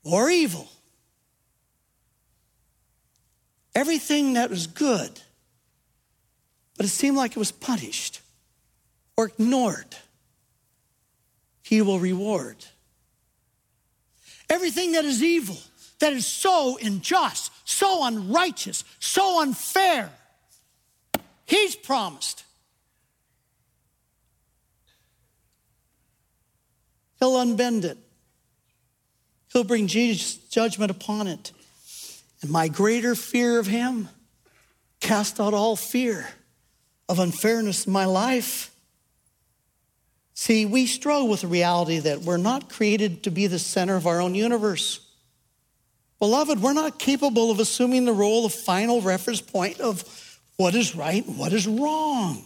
or 0.02 0.30
evil. 0.30 0.66
Everything 3.74 4.32
that 4.32 4.50
was 4.50 4.66
good, 4.66 5.20
but 6.80 6.86
it 6.86 6.92
seemed 6.92 7.18
like 7.18 7.32
it 7.32 7.38
was 7.38 7.52
punished 7.52 8.22
or 9.14 9.26
ignored, 9.26 9.96
he 11.60 11.82
will 11.82 11.98
reward. 11.98 12.56
Everything 14.48 14.92
that 14.92 15.04
is 15.04 15.22
evil, 15.22 15.58
that 15.98 16.14
is 16.14 16.26
so 16.26 16.78
unjust, 16.82 17.52
so 17.66 18.06
unrighteous, 18.06 18.82
so 18.98 19.42
unfair, 19.42 20.08
he's 21.44 21.76
promised 21.76 22.44
He'll 27.18 27.34
unbend 27.34 27.84
it. 27.84 27.98
He'll 29.52 29.64
bring 29.64 29.86
Jesus' 29.86 30.36
judgment 30.36 30.90
upon 30.90 31.26
it. 31.26 31.52
And 32.40 32.50
my 32.50 32.68
greater 32.68 33.14
fear 33.14 33.58
of 33.58 33.66
him 33.66 34.08
cast 35.00 35.38
out 35.40 35.52
all 35.52 35.76
fear 35.76 36.26
of 37.10 37.18
unfairness 37.18 37.86
in 37.86 37.92
my 37.92 38.04
life. 38.04 38.70
See, 40.34 40.64
we 40.64 40.86
struggle 40.86 41.28
with 41.28 41.40
the 41.40 41.48
reality 41.48 41.98
that 41.98 42.20
we're 42.20 42.36
not 42.36 42.68
created 42.68 43.24
to 43.24 43.30
be 43.30 43.48
the 43.48 43.58
center 43.58 43.96
of 43.96 44.06
our 44.06 44.20
own 44.20 44.36
universe. 44.36 45.00
Beloved, 46.20 46.62
we're 46.62 46.72
not 46.72 47.00
capable 47.00 47.50
of 47.50 47.58
assuming 47.58 48.04
the 48.04 48.12
role 48.12 48.46
of 48.46 48.54
final 48.54 49.00
reference 49.00 49.40
point 49.40 49.80
of 49.80 50.04
what 50.56 50.76
is 50.76 50.94
right 50.94 51.26
and 51.26 51.36
what 51.36 51.52
is 51.52 51.66
wrong. 51.66 52.44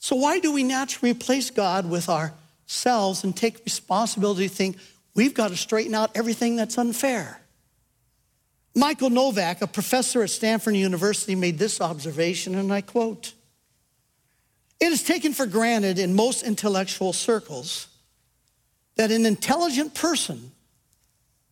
So, 0.00 0.16
why 0.16 0.40
do 0.40 0.52
we 0.52 0.64
naturally 0.64 1.12
replace 1.12 1.50
God 1.50 1.88
with 1.88 2.08
ourselves 2.08 3.22
and 3.22 3.36
take 3.36 3.64
responsibility 3.64 4.48
to 4.48 4.54
think 4.54 4.78
we've 5.14 5.34
got 5.34 5.50
to 5.50 5.56
straighten 5.56 5.94
out 5.94 6.10
everything 6.16 6.56
that's 6.56 6.76
unfair. 6.76 7.40
Michael 8.78 9.10
Novak, 9.10 9.60
a 9.60 9.66
professor 9.66 10.22
at 10.22 10.30
Stanford 10.30 10.76
University, 10.76 11.34
made 11.34 11.58
this 11.58 11.80
observation, 11.80 12.54
and 12.54 12.72
I 12.72 12.80
quote 12.80 13.34
It 14.80 14.92
is 14.92 15.02
taken 15.02 15.32
for 15.32 15.46
granted 15.46 15.98
in 15.98 16.14
most 16.14 16.44
intellectual 16.44 17.12
circles 17.12 17.88
that 18.96 19.10
an 19.10 19.26
intelligent 19.26 19.94
person 19.94 20.52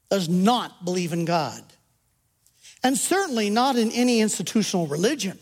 does 0.08 0.28
not 0.28 0.84
believe 0.84 1.12
in 1.12 1.24
God, 1.24 1.62
and 2.84 2.96
certainly 2.96 3.50
not 3.50 3.76
in 3.76 3.90
any 3.90 4.20
institutional 4.20 4.86
religion. 4.86 5.38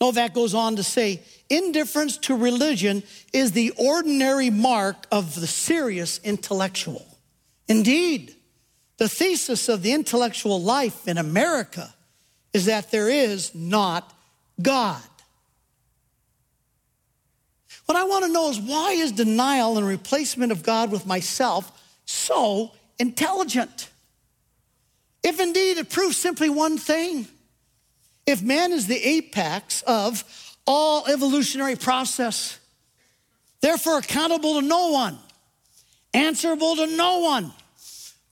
Novak 0.00 0.34
goes 0.34 0.54
on 0.54 0.76
to 0.76 0.82
say, 0.82 1.22
indifference 1.48 2.18
to 2.18 2.34
religion 2.34 3.02
is 3.32 3.52
the 3.52 3.72
ordinary 3.78 4.50
mark 4.50 5.06
of 5.10 5.34
the 5.38 5.46
serious 5.46 6.18
intellectual. 6.22 7.06
Indeed, 7.68 8.35
the 8.98 9.08
thesis 9.08 9.68
of 9.68 9.82
the 9.82 9.92
intellectual 9.92 10.60
life 10.60 11.06
in 11.06 11.18
America 11.18 11.94
is 12.52 12.66
that 12.66 12.90
there 12.90 13.08
is 13.08 13.54
not 13.54 14.12
God. 14.60 15.02
What 17.84 17.96
I 17.96 18.04
want 18.04 18.24
to 18.24 18.32
know 18.32 18.50
is 18.50 18.58
why 18.58 18.92
is 18.92 19.12
denial 19.12 19.78
and 19.78 19.86
replacement 19.86 20.52
of 20.52 20.62
God 20.62 20.90
with 20.90 21.06
myself 21.06 21.70
so 22.04 22.72
intelligent? 22.98 23.90
If 25.22 25.40
indeed 25.40 25.78
it 25.78 25.90
proves 25.90 26.16
simply 26.16 26.48
one 26.48 26.78
thing, 26.78 27.28
if 28.26 28.42
man 28.42 28.72
is 28.72 28.86
the 28.86 28.96
apex 28.96 29.82
of 29.82 30.24
all 30.66 31.06
evolutionary 31.06 31.76
process, 31.76 32.58
therefore 33.60 33.98
accountable 33.98 34.60
to 34.60 34.66
no 34.66 34.90
one, 34.90 35.18
answerable 36.12 36.76
to 36.76 36.86
no 36.96 37.20
one, 37.20 37.52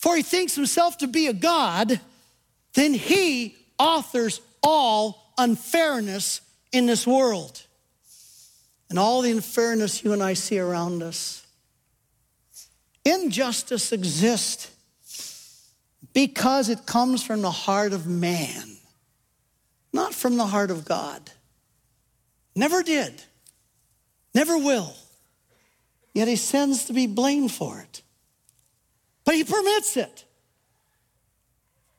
for 0.04 0.14
he 0.14 0.22
thinks 0.22 0.54
himself 0.54 0.98
to 0.98 1.06
be 1.06 1.28
a 1.28 1.32
God, 1.32 1.98
then 2.74 2.92
he 2.92 3.56
authors 3.78 4.42
all 4.62 5.32
unfairness 5.38 6.42
in 6.72 6.84
this 6.84 7.06
world. 7.06 7.62
And 8.90 8.98
all 8.98 9.22
the 9.22 9.30
unfairness 9.30 10.04
you 10.04 10.12
and 10.12 10.22
I 10.22 10.34
see 10.34 10.58
around 10.58 11.02
us. 11.02 11.46
Injustice 13.02 13.92
exists 13.92 14.70
because 16.12 16.68
it 16.68 16.84
comes 16.84 17.22
from 17.24 17.40
the 17.40 17.50
heart 17.50 17.94
of 17.94 18.06
man 18.06 18.74
not 19.94 20.12
from 20.12 20.36
the 20.36 20.46
heart 20.46 20.72
of 20.72 20.84
God. 20.84 21.30
Never 22.54 22.82
did, 22.82 23.22
never 24.34 24.58
will. 24.58 24.92
Yet 26.12 26.28
he 26.28 26.36
sends 26.36 26.84
to 26.86 26.92
be 26.92 27.06
blamed 27.06 27.52
for 27.52 27.80
it. 27.80 28.02
But 29.24 29.34
he 29.34 29.44
permits 29.44 29.96
it. 29.96 30.24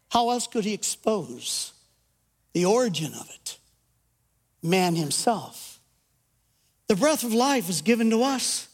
How 0.10 0.30
else 0.30 0.48
could 0.48 0.64
he 0.64 0.74
expose 0.74 1.74
the 2.54 2.66
origin 2.66 3.14
of 3.14 3.30
it? 3.30 3.58
Man 4.62 4.96
himself. 4.96 5.80
The 6.88 6.96
breath 6.96 7.24
of 7.24 7.34
life 7.34 7.68
was 7.68 7.82
given 7.82 8.12
to 8.12 8.24
us, 8.24 8.68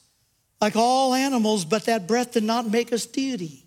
like 0.59 0.75
all 0.75 1.13
animals, 1.13 1.65
but 1.65 1.85
that 1.85 2.07
breath 2.07 2.33
did 2.33 2.43
not 2.43 2.69
make 2.69 2.91
us 2.91 3.05
deity. 3.05 3.65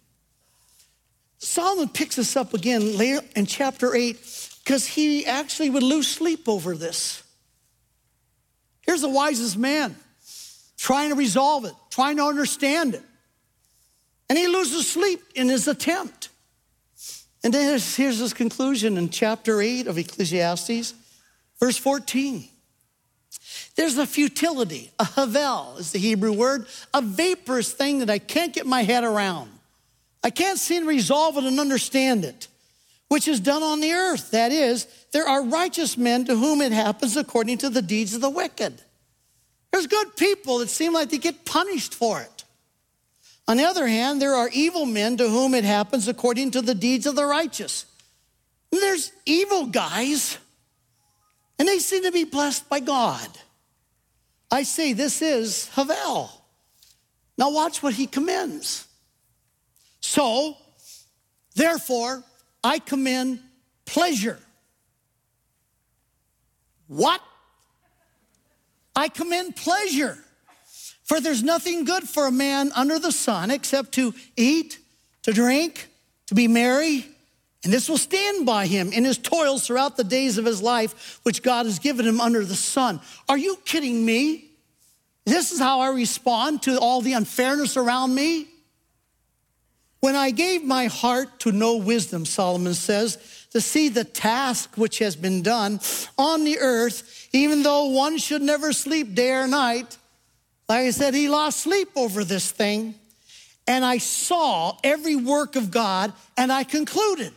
Solomon 1.39 1.89
picks 1.89 2.19
us 2.19 2.37
up 2.37 2.55
again 2.55 2.97
later 2.97 3.21
in 3.35 3.47
chapter 3.47 3.95
8 3.95 4.17
because 4.63 4.87
he 4.87 5.27
actually 5.27 5.71
would 5.71 5.83
lose 5.83 6.09
sleep 6.09 6.49
over 6.49 6.77
this. 6.77 7.23
Here's 8.83 9.01
the 9.01 9.09
wisest 9.09 9.57
man 9.57 9.97
trying 10.77 11.11
to 11.11 11.15
resolve 11.15 11.65
it, 11.65 11.75
trying 11.91 12.19
to 12.19 12.25
understand 12.25 12.95
it. 12.95 13.03
And 14.29 14.39
he 14.39 14.47
loses 14.47 14.91
sleep 14.91 15.21
in 15.35 15.49
his 15.49 15.69
attempt. 15.69 16.31
And 17.43 17.53
then 17.53 17.79
here's, 17.79 17.97
his 17.97 18.33
conclusion 18.33 18.97
in 18.97 19.11
chapter 19.11 19.61
8 19.61 19.87
of 19.87 19.99
Ecclesiastes, 19.99 20.95
verse 21.61 21.77
14. 21.77 22.49
There's 23.77 23.99
a 23.99 24.07
futility, 24.07 24.91
a 24.99 25.05
havel 25.05 25.77
is 25.79 25.93
the 25.93 25.99
Hebrew 25.99 26.33
word, 26.33 26.67
a 26.95 27.03
vaporous 27.03 27.73
thing 27.73 27.99
that 27.99 28.09
I 28.09 28.19
can't 28.19 28.53
get 28.53 28.67
my 28.67 28.83
head 28.83 29.05
around. 29.05 29.51
I 30.23 30.31
can't 30.31 30.59
seem 30.59 30.85
to 30.85 30.89
resolve 30.89 31.37
it 31.37 31.45
and 31.45 31.61
understand 31.61 32.25
it 32.25 32.49
which 33.15 33.29
is 33.29 33.39
done 33.39 33.63
on 33.63 33.79
the 33.79 33.93
earth. 33.93 34.33
That 34.33 34.51
is, 34.51 34.89
there 35.13 35.29
are 35.29 35.45
righteous 35.45 35.97
men 35.97 36.25
to 36.25 36.35
whom 36.35 36.61
it 36.61 36.73
happens 36.73 37.17
according 37.17 37.59
to 37.59 37.71
the 37.71 37.81
deeds 37.81 38.13
of 38.13 38.21
the 38.21 38.29
wicked. 38.29 38.83
There's 39.71 39.87
good 39.87 40.17
people 40.17 40.59
that 40.59 40.69
seem 40.69 40.95
like 40.95 41.11
they 41.11 41.19
get 41.19 41.45
punished 41.45 41.95
for 41.95 42.21
it. 42.21 42.34
On 43.47 43.57
the 43.57 43.65
other 43.65 43.87
hand, 43.87 44.23
there 44.23 44.35
are 44.35 44.49
evil 44.53 44.87
men 44.87 45.17
to 45.19 45.29
whom 45.29 45.55
it 45.55 45.65
happens 45.65 46.09
according 46.09 46.53
to 46.53 46.63
the 46.63 46.75
deeds 46.75 47.07
of 47.07 47.15
the 47.15 47.27
righteous. 47.27 47.85
There's 48.71 49.13
evil 49.27 49.67
guys, 49.67 50.39
and 51.59 51.69
they 51.69 51.79
seem 51.79 52.05
to 52.05 52.13
be 52.13 52.25
blessed 52.25 52.69
by 52.69 52.81
God. 52.81 53.29
I 54.51 54.63
say 54.63 54.93
this 54.93 55.21
is 55.21 55.69
Havel. 55.69 56.31
Now 57.37 57.51
watch 57.51 57.83
what 57.83 57.95
he 57.95 58.07
commends. 58.07 58.87
So, 60.01 60.57
therefore, 61.55 62.23
I 62.63 62.79
commend 62.79 63.41
pleasure. 63.85 64.39
What? 66.87 67.21
I 68.97 69.09
commend 69.09 69.57
pleasure. 69.57 70.24
For 71.05 71.21
there's 71.21 71.43
nothing 71.43 71.85
good 71.85 72.09
for 72.09 72.27
a 72.27 72.33
man 72.33 72.73
under 72.75 72.99
the 72.99 73.13
sun 73.13 73.51
except 73.51 73.93
to 73.93 74.15
eat, 74.37 74.79
to 75.23 75.33
drink, 75.33 75.89
to 76.27 76.35
be 76.35 76.49
merry, 76.49 77.07
And 77.65 77.73
this 77.73 77.89
will 77.89 77.99
stand 77.99 78.45
by 78.45 78.67
him 78.67 78.93
in 78.93 79.05
his 79.05 79.17
toils 79.17 79.67
throughout 79.67 79.97
the 79.97 80.05
days 80.05 80.37
of 80.37 80.45
his 80.45 80.61
life, 80.61 81.19
which 81.23 81.43
God 81.43 81.65
has 81.65 81.79
given 81.79 82.07
him 82.07 82.21
under 82.21 82.45
the 82.45 82.55
sun. 82.55 83.01
Are 83.27 83.39
you 83.39 83.57
kidding 83.65 84.05
me? 84.05 84.45
This 85.25 85.51
is 85.51 85.59
how 85.59 85.81
I 85.81 85.89
respond 85.89 86.63
to 86.65 86.79
all 86.79 87.01
the 87.01 87.15
unfairness 87.15 87.79
around 87.79 88.15
me. 88.15 88.49
When 90.01 90.15
I 90.15 90.31
gave 90.31 90.63
my 90.63 90.87
heart 90.87 91.41
to 91.41 91.53
know 91.53 91.79
wisdom, 91.79 92.27
Solomon 92.27 92.75
says, 92.75 93.17
to 93.53 93.63
see 93.63 93.89
the 93.89 94.05
task 94.05 94.77
which 94.77 94.99
has 94.99 95.17
been 95.17 95.41
done 95.41 95.81
on 96.19 96.45
the 96.45 96.59
earth, 96.59 97.29
even 97.33 97.63
though 97.63 97.87
one 97.87 98.19
should 98.19 98.43
never 98.43 98.75
sleep 98.75 99.15
day 99.15 99.31
or 99.31 99.47
night, 99.47 99.97
like 100.69 100.87
I 100.87 100.91
said, 100.91 101.15
he 101.15 101.29
lost 101.29 101.61
sleep 101.61 101.91
over 101.97 102.25
this 102.25 102.51
thing. 102.51 102.95
And 103.67 103.85
I 103.85 103.99
saw 103.99 104.77
every 104.85 105.17
work 105.17 105.57
of 105.57 105.71
God 105.71 106.13
and 106.37 106.53
I 106.53 106.65
concluded 106.65 107.33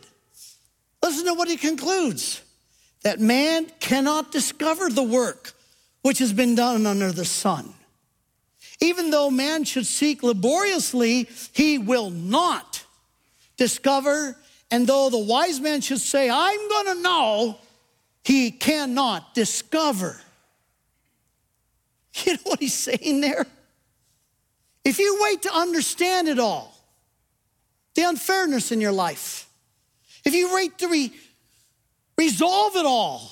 Listen 1.02 1.26
to 1.26 1.34
what 1.34 1.48
he 1.48 1.56
concludes 1.56 2.42
that 3.02 3.20
man 3.20 3.66
cannot 3.80 4.32
discover 4.32 4.88
the 4.90 5.02
work 5.02 5.52
which 6.02 6.18
has 6.18 6.32
been 6.32 6.54
done 6.54 6.86
under 6.86 7.12
the 7.12 7.24
sun. 7.24 7.72
Even 8.80 9.10
though 9.10 9.30
man 9.30 9.64
should 9.64 9.86
seek 9.86 10.22
laboriously, 10.22 11.28
he 11.52 11.78
will 11.78 12.10
not 12.10 12.84
discover. 13.56 14.36
And 14.70 14.86
though 14.86 15.10
the 15.10 15.18
wise 15.18 15.60
man 15.60 15.80
should 15.80 16.00
say, 16.00 16.28
I'm 16.30 16.68
going 16.68 16.96
to 16.96 17.02
know, 17.02 17.58
he 18.24 18.50
cannot 18.50 19.34
discover. 19.34 20.20
You 22.26 22.34
know 22.34 22.40
what 22.44 22.60
he's 22.60 22.74
saying 22.74 23.20
there? 23.20 23.46
If 24.84 24.98
you 24.98 25.18
wait 25.20 25.42
to 25.42 25.54
understand 25.54 26.28
it 26.28 26.38
all, 26.38 26.74
the 27.94 28.02
unfairness 28.02 28.72
in 28.72 28.80
your 28.80 28.92
life, 28.92 29.48
if 30.24 30.34
you 30.34 30.54
wait 30.54 30.78
to 30.78 30.88
re- 30.88 31.12
resolve 32.16 32.76
it 32.76 32.86
all, 32.86 33.30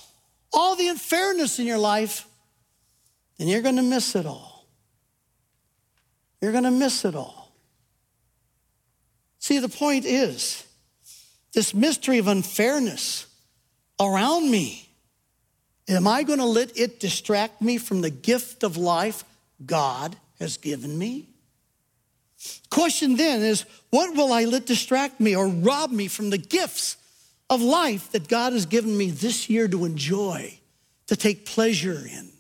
all 0.53 0.77
the 0.77 0.89
unfairness 0.89 1.59
in 1.59 1.67
your 1.67 1.79
life, 1.79 2.27
then 3.39 3.49
you're 3.49 3.63
going 3.63 3.77
to 3.77 3.83
miss 3.83 4.15
it 4.15 4.27
all. 4.27 4.67
You're 6.41 6.53
going 6.53 6.65
to 6.65 6.71
miss 6.71 7.05
it 7.05 7.15
all. 7.15 7.53
See, 9.39 9.59
the 9.59 9.69
point 9.69 10.05
is 10.05 10.65
this 11.53 11.73
mystery 11.73 12.19
of 12.19 12.27
unfairness 12.29 13.27
around 14.01 14.51
me. 14.51 14.86
Am 15.89 16.09
I 16.09 16.25
going 16.25 16.41
to 16.41 16.45
let 16.45 16.77
it 16.77 16.99
distract 16.99 17.63
me 17.63 17.79
from 17.79 18.01
the 18.01 18.11
gift 18.11 18.63
of 18.63 18.77
life 18.77 19.25
God 19.65 20.17
has 20.41 20.57
given 20.57 20.99
me? 20.99 21.29
Question 22.71 23.17
then 23.17 23.43
is 23.43 23.65
what 23.91 24.15
will 24.15 24.33
I 24.33 24.45
let 24.45 24.67
distract 24.67 25.21
me 25.21 25.37
or 25.37 25.49
rob 25.49 25.91
me 25.91 26.09
from 26.09 26.31
the 26.31 26.39
gifts 26.39 26.97
of 27.49 27.63
life 27.63 28.11
that 28.13 28.29
God 28.29 28.53
has 28.53 28.67
given 28.67 28.97
me 28.97 29.11
this 29.11 29.49
year 29.49 29.69
to 29.69 29.85
enjoy, 29.85 30.59
to 31.07 31.17
take 31.17 31.47
pleasure 31.47 32.05
in? 32.05 32.31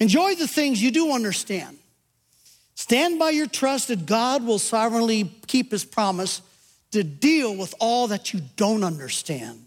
Enjoy 0.00 0.34
the 0.34 0.48
things 0.48 0.82
you 0.82 0.90
do 0.90 1.12
understand. 1.12 1.78
Stand 2.74 3.18
by 3.18 3.30
your 3.30 3.46
trust 3.46 3.88
that 3.88 4.06
God 4.06 4.44
will 4.44 4.58
sovereignly 4.58 5.30
keep 5.46 5.70
his 5.70 5.84
promise 5.84 6.42
to 6.92 7.04
deal 7.04 7.54
with 7.56 7.74
all 7.80 8.08
that 8.08 8.32
you 8.32 8.40
don't 8.56 8.84
understand. 8.84 9.63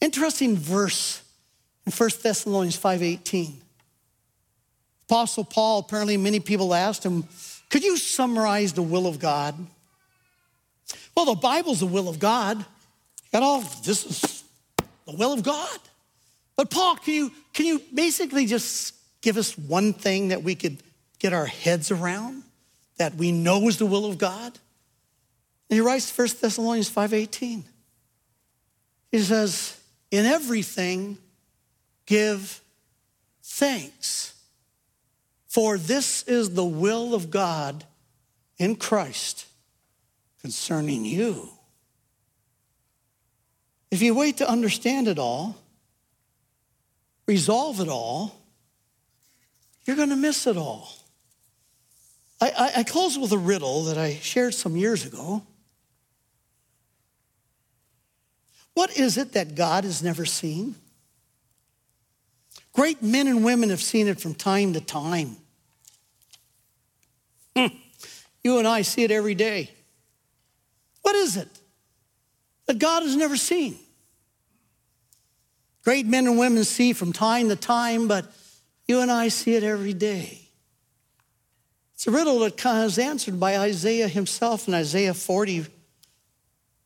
Interesting 0.00 0.56
verse 0.56 1.22
in 1.86 1.92
1 1.92 2.22
Thessalonians 2.22 2.76
5:18. 2.76 3.60
Apostle 5.08 5.44
Paul, 5.44 5.80
apparently, 5.80 6.16
many 6.16 6.40
people 6.40 6.74
asked 6.74 7.04
him, 7.04 7.24
Could 7.70 7.84
you 7.84 7.96
summarize 7.96 8.72
the 8.72 8.82
will 8.82 9.06
of 9.06 9.18
God? 9.18 9.54
Well, 11.16 11.26
the 11.26 11.34
Bible's 11.34 11.80
the 11.80 11.86
will 11.86 12.08
of 12.08 12.18
God. 12.18 12.64
And 13.32 13.44
all 13.44 13.60
this 13.60 14.04
is 14.04 14.44
the 15.06 15.16
will 15.16 15.32
of 15.32 15.42
God. 15.42 15.78
But 16.56 16.70
Paul, 16.70 16.96
can 16.96 17.14
you, 17.14 17.32
can 17.52 17.66
you 17.66 17.82
basically 17.92 18.46
just 18.46 18.94
give 19.20 19.36
us 19.36 19.56
one 19.58 19.92
thing 19.92 20.28
that 20.28 20.42
we 20.42 20.54
could 20.54 20.78
get 21.18 21.32
our 21.32 21.46
heads 21.46 21.90
around 21.90 22.42
that 22.96 23.14
we 23.14 23.30
know 23.30 23.68
is 23.68 23.76
the 23.76 23.86
will 23.86 24.06
of 24.06 24.18
God? 24.18 24.58
And 25.68 25.76
he 25.76 25.80
writes 25.80 26.16
1 26.16 26.28
Thessalonians 26.40 26.90
5:18. 26.90 27.62
He 29.12 29.18
says, 29.20 29.75
"In 30.10 30.26
everything 30.26 31.18
give 32.06 32.60
thanks." 33.42 34.34
For 35.56 35.78
this 35.78 36.22
is 36.24 36.50
the 36.50 36.66
will 36.66 37.14
of 37.14 37.30
God 37.30 37.86
in 38.58 38.76
Christ 38.76 39.46
concerning 40.42 41.06
you. 41.06 41.48
If 43.90 44.02
you 44.02 44.14
wait 44.14 44.36
to 44.36 44.46
understand 44.46 45.08
it 45.08 45.18
all, 45.18 45.56
resolve 47.26 47.80
it 47.80 47.88
all, 47.88 48.38
you're 49.86 49.96
going 49.96 50.10
to 50.10 50.16
miss 50.16 50.46
it 50.46 50.58
all. 50.58 50.92
I, 52.38 52.50
I, 52.50 52.72
I, 52.80 52.82
close 52.82 53.18
with 53.18 53.32
a 53.32 53.38
riddle 53.38 53.84
that 53.84 53.96
I 53.96 54.16
shared 54.16 54.52
some 54.52 54.76
years 54.76 55.06
ago. 55.06 55.42
What 58.76 58.94
is 58.94 59.16
it 59.16 59.32
that 59.32 59.54
God 59.54 59.84
has 59.84 60.02
never 60.02 60.26
seen? 60.26 60.74
Great 62.74 63.02
men 63.02 63.26
and 63.26 63.42
women 63.42 63.70
have 63.70 63.80
seen 63.80 64.06
it 64.06 64.20
from 64.20 64.34
time 64.34 64.74
to 64.74 64.82
time. 64.82 65.38
Hmm. 67.56 67.68
You 68.44 68.58
and 68.58 68.68
I 68.68 68.82
see 68.82 69.02
it 69.02 69.10
every 69.10 69.34
day. 69.34 69.70
What 71.00 71.16
is 71.16 71.38
it 71.38 71.48
that 72.66 72.78
God 72.78 73.02
has 73.02 73.16
never 73.16 73.38
seen? 73.38 73.78
Great 75.82 76.04
men 76.04 76.26
and 76.26 76.38
women 76.38 76.62
see 76.62 76.92
from 76.92 77.14
time 77.14 77.48
to 77.48 77.56
time, 77.56 78.08
but 78.08 78.26
you 78.86 79.00
and 79.00 79.10
I 79.10 79.28
see 79.28 79.54
it 79.54 79.62
every 79.62 79.94
day. 79.94 80.50
It's 81.94 82.06
a 82.06 82.10
riddle 82.10 82.40
that 82.40 82.62
is 82.62 82.98
answered 82.98 83.40
by 83.40 83.56
Isaiah 83.56 84.06
himself 84.08 84.68
in 84.68 84.74
Isaiah 84.74 85.14
40, 85.14 85.64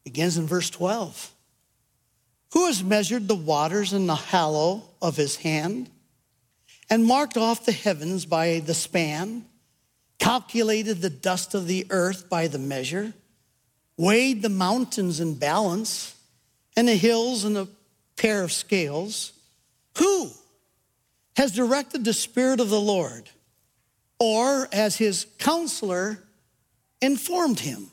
begins 0.05 0.39
in 0.39 0.47
verse 0.47 0.71
12. 0.71 1.35
Who 2.53 2.67
has 2.67 2.83
measured 2.83 3.29
the 3.29 3.35
waters 3.35 3.93
in 3.93 4.07
the 4.07 4.15
hollow 4.15 4.83
of 5.01 5.17
his 5.17 5.37
hand 5.37 5.91
and 6.89 7.05
marked 7.05 7.37
off 7.37 7.65
the 7.65 7.73
heavens 7.73 8.27
by 8.27 8.61
the 8.61 8.75
span? 8.75 9.45
calculated 10.21 11.01
the 11.01 11.11
dust 11.11 11.55
of 11.55 11.67
the 11.67 11.87
earth 11.91 12.29
by 12.29 12.47
the 12.47 12.59
measure, 12.59 13.13
weighed 13.97 14.43
the 14.43 14.49
mountains 14.49 15.19
in 15.19 15.35
balance, 15.35 16.15
and 16.77 16.87
the 16.87 16.95
hills 16.95 17.45
in 17.45 17.57
a 17.57 17.67
pair 18.17 18.45
of 18.45 18.53
scales. 18.53 19.33
Who 19.99 20.31
has 21.37 21.53
directed 21.53 22.05
the 22.05 22.13
Spirit 22.13 22.61
of 22.61 22.69
the 22.69 22.81
Lord, 22.81 23.29
or 24.19 24.69
as 24.73 24.97
his 24.97 25.27
counselor 25.39 26.23
informed 27.01 27.61
him? 27.61 27.91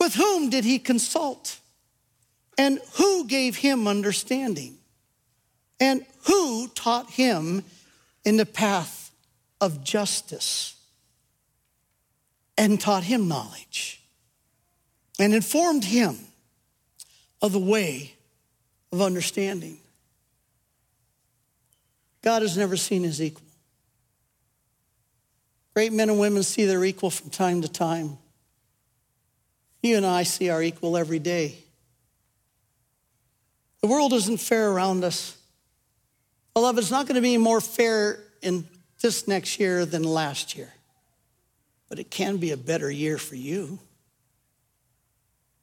With 0.00 0.14
whom 0.14 0.50
did 0.50 0.64
he 0.64 0.78
consult? 0.78 1.58
And 2.58 2.80
who 2.94 3.26
gave 3.26 3.56
him 3.56 3.88
understanding? 3.88 4.76
And 5.80 6.04
who 6.26 6.68
taught 6.68 7.10
him 7.10 7.64
in 8.24 8.36
the 8.36 8.46
path 8.46 9.10
of 9.60 9.82
justice? 9.82 10.76
and 12.62 12.80
taught 12.80 13.04
him 13.04 13.28
knowledge 13.28 14.00
and 15.18 15.34
informed 15.34 15.84
him 15.84 16.16
of 17.40 17.52
the 17.52 17.58
way 17.58 18.14
of 18.92 19.00
understanding. 19.00 19.78
God 22.22 22.42
has 22.42 22.56
never 22.56 22.76
seen 22.76 23.02
his 23.02 23.20
equal. 23.20 23.42
Great 25.74 25.92
men 25.92 26.10
and 26.10 26.20
women 26.20 26.42
see 26.42 26.66
their 26.66 26.84
equal 26.84 27.10
from 27.10 27.30
time 27.30 27.62
to 27.62 27.68
time. 27.68 28.18
You 29.82 29.96
and 29.96 30.06
I 30.06 30.22
see 30.22 30.50
our 30.50 30.62
equal 30.62 30.96
every 30.96 31.18
day. 31.18 31.56
The 33.82 33.88
world 33.88 34.14
isn't 34.14 34.38
fair 34.38 34.70
around 34.70 35.04
us. 35.04 35.36
Beloved, 36.54 36.78
it's 36.78 36.90
not 36.90 37.06
going 37.06 37.16
to 37.16 37.20
be 37.20 37.36
more 37.36 37.60
fair 37.60 38.18
in 38.40 38.66
this 39.00 39.28
next 39.28 39.60
year 39.60 39.84
than 39.84 40.02
last 40.02 40.56
year 40.56 40.72
but 41.92 41.98
it 41.98 42.10
can 42.10 42.38
be 42.38 42.52
a 42.52 42.56
better 42.56 42.90
year 42.90 43.18
for 43.18 43.34
you. 43.34 43.78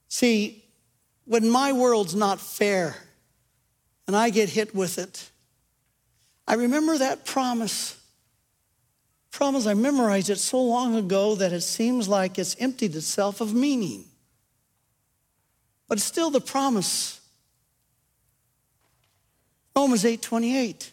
See, 0.09 0.63
when 1.25 1.49
my 1.49 1.73
world's 1.73 2.13
not 2.13 2.39
fair 2.39 2.95
and 4.05 4.15
I 4.15 4.29
get 4.29 4.47
hit 4.47 4.75
with 4.75 4.99
it, 4.99 5.27
I 6.47 6.53
remember 6.53 6.99
that 6.99 7.25
promise. 7.25 7.99
Promise, 9.31 9.65
I 9.65 9.73
memorized 9.73 10.29
it 10.29 10.37
so 10.37 10.61
long 10.61 10.95
ago 10.95 11.33
that 11.33 11.51
it 11.51 11.61
seems 11.61 12.07
like 12.07 12.37
it's 12.37 12.55
emptied 12.59 12.95
itself 12.95 13.41
of 13.41 13.55
meaning. 13.55 14.05
But 15.87 15.99
still 15.99 16.29
the 16.29 16.41
promise. 16.41 17.18
Romans 19.79 20.03
8 20.03 20.21
28. 20.21 20.91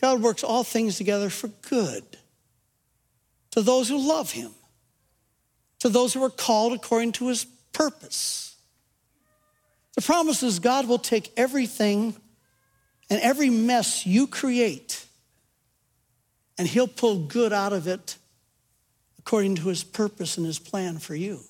God 0.00 0.22
works 0.22 0.42
all 0.42 0.64
things 0.64 0.96
together 0.96 1.28
for 1.28 1.48
good 1.68 2.02
to 3.50 3.60
those 3.60 3.90
who 3.90 3.98
love 3.98 4.30
him, 4.30 4.52
to 5.80 5.90
those 5.90 6.14
who 6.14 6.24
are 6.24 6.30
called 6.30 6.72
according 6.72 7.12
to 7.12 7.28
his 7.28 7.44
purpose. 7.74 8.56
The 9.96 10.00
promise 10.00 10.42
is 10.42 10.60
God 10.60 10.88
will 10.88 10.98
take 10.98 11.30
everything 11.36 12.16
and 13.10 13.20
every 13.20 13.50
mess 13.50 14.06
you 14.06 14.26
create, 14.26 15.04
and 16.56 16.66
he'll 16.66 16.88
pull 16.88 17.26
good 17.26 17.52
out 17.52 17.74
of 17.74 17.86
it 17.86 18.16
according 19.18 19.56
to 19.56 19.68
his 19.68 19.84
purpose 19.84 20.38
and 20.38 20.46
his 20.46 20.58
plan 20.58 20.96
for 20.96 21.14
you. 21.14 21.40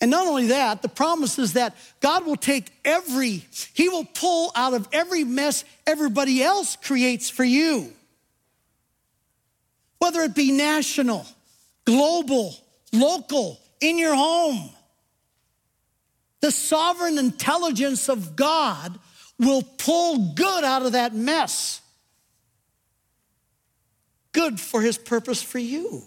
And 0.00 0.10
not 0.10 0.26
only 0.26 0.46
that, 0.48 0.82
the 0.82 0.88
promise 0.88 1.38
is 1.38 1.52
that 1.54 1.76
God 2.00 2.24
will 2.24 2.36
take 2.36 2.72
every, 2.84 3.44
He 3.74 3.88
will 3.88 4.06
pull 4.06 4.50
out 4.54 4.72
of 4.72 4.88
every 4.92 5.24
mess 5.24 5.64
everybody 5.86 6.42
else 6.42 6.76
creates 6.76 7.28
for 7.28 7.44
you. 7.44 7.92
Whether 9.98 10.22
it 10.22 10.34
be 10.34 10.52
national, 10.52 11.26
global, 11.84 12.54
local, 12.92 13.60
in 13.80 13.98
your 13.98 14.14
home. 14.14 14.70
The 16.40 16.50
sovereign 16.50 17.18
intelligence 17.18 18.08
of 18.08 18.36
God 18.36 18.98
will 19.38 19.62
pull 19.62 20.32
good 20.34 20.64
out 20.64 20.82
of 20.82 20.92
that 20.92 21.14
mess. 21.14 21.80
Good 24.32 24.60
for 24.60 24.80
His 24.80 24.96
purpose 24.96 25.42
for 25.42 25.58
you. 25.58 26.04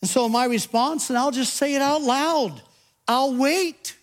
And 0.00 0.08
so, 0.08 0.28
my 0.28 0.44
response, 0.44 1.10
and 1.10 1.18
I'll 1.18 1.30
just 1.30 1.54
say 1.54 1.74
it 1.74 1.82
out 1.82 2.02
loud 2.02 2.62
I'll 3.08 3.34
wait 3.34 3.96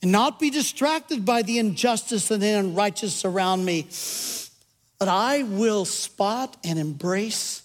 and 0.00 0.10
not 0.10 0.40
be 0.40 0.48
distracted 0.48 1.26
by 1.26 1.42
the 1.42 1.58
injustice 1.58 2.30
and 2.30 2.42
the 2.42 2.48
unrighteous 2.48 3.24
around 3.24 3.64
me, 3.64 3.86
but 4.98 5.08
I 5.08 5.42
will 5.42 5.84
spot 5.84 6.56
and 6.64 6.78
embrace 6.78 7.62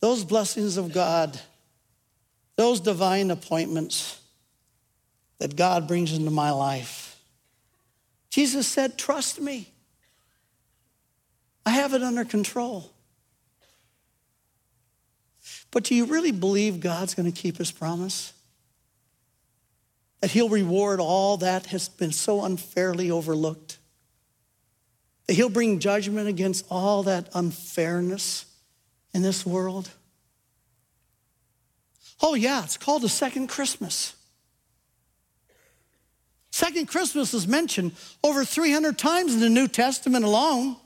those 0.00 0.24
blessings 0.24 0.76
of 0.76 0.92
God, 0.92 1.40
those 2.54 2.78
divine 2.80 3.32
appointments 3.32 4.20
that 5.38 5.56
God 5.56 5.88
brings 5.88 6.12
into 6.12 6.30
my 6.30 6.50
life. 6.52 7.18
Jesus 8.30 8.66
said, 8.66 8.96
Trust 8.96 9.40
me. 9.40 9.68
I 11.64 11.70
have 11.70 11.94
it 11.94 12.02
under 12.02 12.24
control. 12.24 12.92
But 15.76 15.84
do 15.84 15.94
you 15.94 16.06
really 16.06 16.32
believe 16.32 16.80
God's 16.80 17.12
going 17.12 17.30
to 17.30 17.38
keep 17.38 17.58
his 17.58 17.70
promise? 17.70 18.32
That 20.22 20.30
he'll 20.30 20.48
reward 20.48 21.00
all 21.00 21.36
that 21.36 21.66
has 21.66 21.90
been 21.90 22.12
so 22.12 22.46
unfairly 22.46 23.10
overlooked? 23.10 23.76
That 25.26 25.34
he'll 25.34 25.50
bring 25.50 25.78
judgment 25.78 26.28
against 26.28 26.64
all 26.70 27.02
that 27.02 27.28
unfairness 27.34 28.46
in 29.12 29.20
this 29.20 29.44
world? 29.44 29.90
Oh, 32.22 32.32
yeah, 32.32 32.64
it's 32.64 32.78
called 32.78 33.02
the 33.02 33.10
second 33.10 33.48
Christmas. 33.48 34.16
Second 36.52 36.86
Christmas 36.86 37.34
is 37.34 37.46
mentioned 37.46 37.92
over 38.24 38.46
300 38.46 38.96
times 38.96 39.34
in 39.34 39.40
the 39.40 39.50
New 39.50 39.68
Testament 39.68 40.24
alone. 40.24 40.76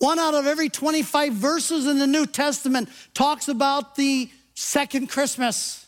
One 0.00 0.18
out 0.18 0.32
of 0.32 0.46
every 0.46 0.70
25 0.70 1.34
verses 1.34 1.86
in 1.86 1.98
the 1.98 2.06
New 2.06 2.24
Testament 2.24 2.88
talks 3.12 3.48
about 3.48 3.96
the 3.96 4.30
second 4.54 5.08
Christmas. 5.10 5.86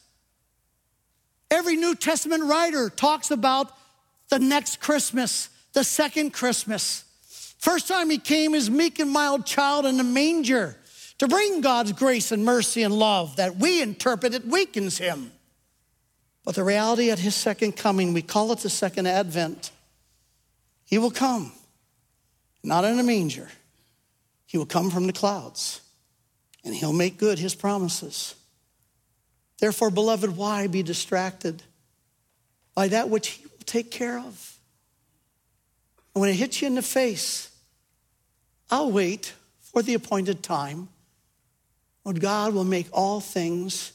Every 1.50 1.76
New 1.76 1.94
Testament 1.94 2.44
writer 2.44 2.90
talks 2.90 3.30
about 3.30 3.72
the 4.28 4.38
next 4.38 4.80
Christmas, 4.80 5.48
the 5.72 5.82
second 5.82 6.34
Christmas. 6.34 7.04
First 7.56 7.88
time 7.88 8.10
he 8.10 8.18
came 8.18 8.54
as 8.54 8.68
meek 8.68 8.98
and 8.98 9.10
mild 9.10 9.46
child 9.46 9.86
in 9.86 9.98
a 9.98 10.04
manger 10.04 10.76
to 11.16 11.26
bring 11.26 11.62
God's 11.62 11.92
grace 11.92 12.32
and 12.32 12.44
mercy 12.44 12.82
and 12.82 12.92
love 12.92 13.36
that 13.36 13.56
we 13.56 13.80
interpret 13.80 14.34
it 14.34 14.46
weakens 14.46 14.98
him. 14.98 15.32
But 16.44 16.54
the 16.54 16.64
reality 16.64 17.10
at 17.10 17.18
his 17.18 17.34
second 17.34 17.78
coming, 17.78 18.12
we 18.12 18.20
call 18.20 18.52
it 18.52 18.58
the 18.58 18.68
second 18.68 19.06
advent. 19.06 19.70
He 20.84 20.98
will 20.98 21.10
come, 21.10 21.52
not 22.62 22.84
in 22.84 22.98
a 22.98 23.02
manger 23.02 23.48
he 24.52 24.58
will 24.58 24.66
come 24.66 24.90
from 24.90 25.06
the 25.06 25.14
clouds 25.14 25.80
and 26.62 26.74
he'll 26.74 26.92
make 26.92 27.16
good 27.16 27.38
his 27.38 27.54
promises. 27.54 28.34
Therefore, 29.58 29.90
beloved, 29.90 30.36
why 30.36 30.66
be 30.66 30.82
distracted 30.82 31.62
by 32.74 32.88
that 32.88 33.08
which 33.08 33.28
he 33.28 33.46
will 33.46 33.64
take 33.64 33.90
care 33.90 34.18
of? 34.18 34.58
When 36.12 36.28
it 36.28 36.34
hits 36.34 36.60
you 36.60 36.66
in 36.66 36.74
the 36.74 36.82
face, 36.82 37.50
I'll 38.70 38.92
wait 38.92 39.32
for 39.62 39.80
the 39.80 39.94
appointed 39.94 40.42
time 40.42 40.90
when 42.02 42.16
God 42.16 42.52
will 42.52 42.62
make 42.62 42.88
all 42.92 43.20
things 43.20 43.92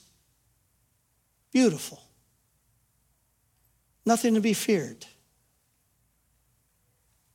beautiful. 1.54 2.02
Nothing 4.08 4.34
to 4.34 4.42
be 4.42 4.54
feared. 4.54 5.06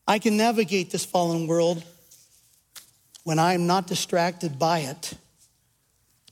I 0.08 0.18
can 0.18 0.36
navigate 0.36 0.90
this 0.90 1.04
fallen 1.04 1.46
world 1.46 1.84
when 3.24 3.38
I'm 3.38 3.66
not 3.66 3.86
distracted 3.86 4.58
by 4.58 4.80
it, 4.80 5.14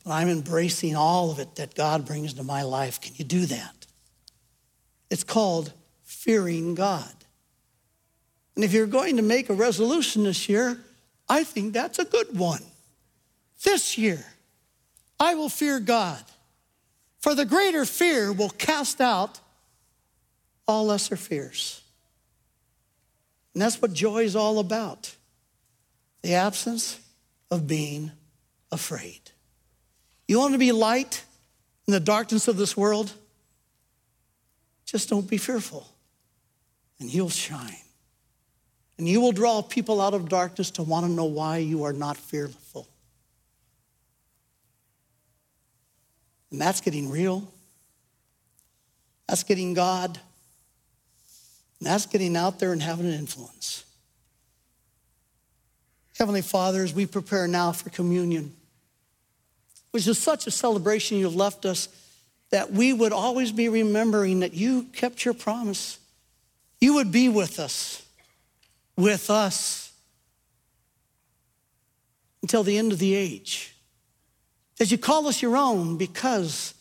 but 0.04 0.12
I'm 0.12 0.28
embracing 0.28 0.96
all 0.96 1.30
of 1.30 1.38
it 1.38 1.56
that 1.56 1.74
God 1.74 2.06
brings 2.06 2.34
to 2.34 2.42
my 2.42 2.62
life. 2.62 3.00
Can 3.00 3.14
you 3.16 3.24
do 3.24 3.46
that? 3.46 3.86
It's 5.10 5.24
called 5.24 5.72
fearing 6.04 6.74
God. 6.74 7.12
And 8.56 8.64
if 8.64 8.72
you're 8.72 8.86
going 8.86 9.16
to 9.16 9.22
make 9.22 9.48
a 9.48 9.54
resolution 9.54 10.24
this 10.24 10.48
year, 10.48 10.78
I 11.28 11.44
think 11.44 11.72
that's 11.72 11.98
a 11.98 12.04
good 12.04 12.36
one. 12.36 12.62
This 13.62 13.96
year, 13.96 14.24
I 15.18 15.34
will 15.34 15.48
fear 15.48 15.80
God. 15.80 16.22
For 17.20 17.34
the 17.34 17.44
greater 17.44 17.84
fear 17.84 18.32
will 18.32 18.50
cast 18.50 19.00
out 19.00 19.38
all 20.66 20.86
lesser 20.86 21.16
fears. 21.16 21.82
And 23.54 23.62
that's 23.62 23.80
what 23.80 23.92
joy 23.92 24.22
is 24.24 24.34
all 24.34 24.58
about 24.58 25.14
the 26.22 26.34
absence 26.34 27.00
of 27.50 27.66
being 27.66 28.12
afraid. 28.70 29.20
You 30.28 30.38
want 30.38 30.52
to 30.52 30.58
be 30.58 30.72
light 30.72 31.24
in 31.86 31.92
the 31.92 32.00
darkness 32.00 32.46
of 32.48 32.56
this 32.56 32.76
world? 32.76 33.12
Just 34.84 35.08
don't 35.08 35.28
be 35.28 35.38
fearful, 35.38 35.86
and 36.98 37.12
you'll 37.12 37.30
shine. 37.30 37.76
And 38.98 39.08
you 39.08 39.20
will 39.20 39.32
draw 39.32 39.62
people 39.62 40.00
out 40.00 40.14
of 40.14 40.28
darkness 40.28 40.70
to 40.72 40.82
want 40.82 41.06
to 41.06 41.12
know 41.12 41.24
why 41.24 41.58
you 41.58 41.84
are 41.84 41.92
not 41.92 42.16
fearful. 42.16 42.86
And 46.50 46.60
that's 46.60 46.80
getting 46.80 47.10
real. 47.10 47.50
That's 49.28 49.42
getting 49.42 49.74
God. 49.74 50.18
And 51.78 51.86
that's 51.86 52.06
getting 52.06 52.36
out 52.36 52.58
there 52.58 52.72
and 52.72 52.82
having 52.82 53.06
an 53.06 53.14
influence. 53.14 53.84
Heavenly 56.20 56.42
Father, 56.42 56.84
as 56.84 56.92
we 56.92 57.06
prepare 57.06 57.48
now 57.48 57.72
for 57.72 57.88
communion, 57.88 58.54
which 59.90 60.06
is 60.06 60.18
such 60.18 60.46
a 60.46 60.50
celebration 60.50 61.16
you've 61.16 61.34
left 61.34 61.64
us, 61.64 61.88
that 62.50 62.70
we 62.70 62.92
would 62.92 63.14
always 63.14 63.52
be 63.52 63.70
remembering 63.70 64.40
that 64.40 64.52
you 64.52 64.82
kept 64.92 65.24
your 65.24 65.32
promise. 65.32 65.98
You 66.78 66.96
would 66.96 67.10
be 67.10 67.30
with 67.30 67.58
us, 67.58 68.02
with 68.98 69.30
us, 69.30 69.92
until 72.42 72.64
the 72.64 72.76
end 72.76 72.92
of 72.92 72.98
the 72.98 73.14
age. 73.14 73.74
That 74.76 74.90
you 74.90 74.98
call 74.98 75.26
us 75.26 75.40
your 75.40 75.56
own 75.56 75.96
because 75.96 76.74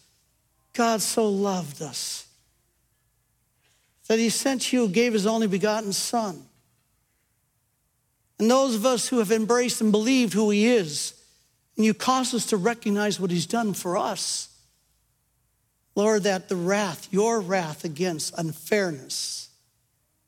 God 0.74 1.02
so 1.02 1.30
loved 1.30 1.82
us. 1.82 2.28
That 4.10 4.20
he 4.20 4.28
sent 4.28 4.74
you, 4.74 4.90
gave 4.90 5.14
his 5.14 5.26
only 5.26 5.48
begotten 5.48 5.94
Son 5.94 6.49
and 8.40 8.50
those 8.50 8.76
of 8.76 8.86
us 8.86 9.10
who 9.10 9.20
have 9.20 9.32
embraced 9.32 9.82
and 9.82 9.92
believed 9.92 10.34
who 10.34 10.50
He 10.50 10.68
is, 10.68 11.14
and 11.76 11.86
you 11.86 11.94
cause 11.94 12.34
us 12.34 12.46
to 12.48 12.58
recognize 12.58 13.20
what 13.20 13.32
He's 13.32 13.46
done 13.46 13.74
for 13.74 13.98
us. 13.98 14.48
Lord, 15.96 16.24
that 16.24 16.48
the 16.48 16.56
wrath, 16.56 17.10
your 17.12 17.42
wrath 17.42 17.84
against 17.84 18.38
unfairness, 18.38 19.50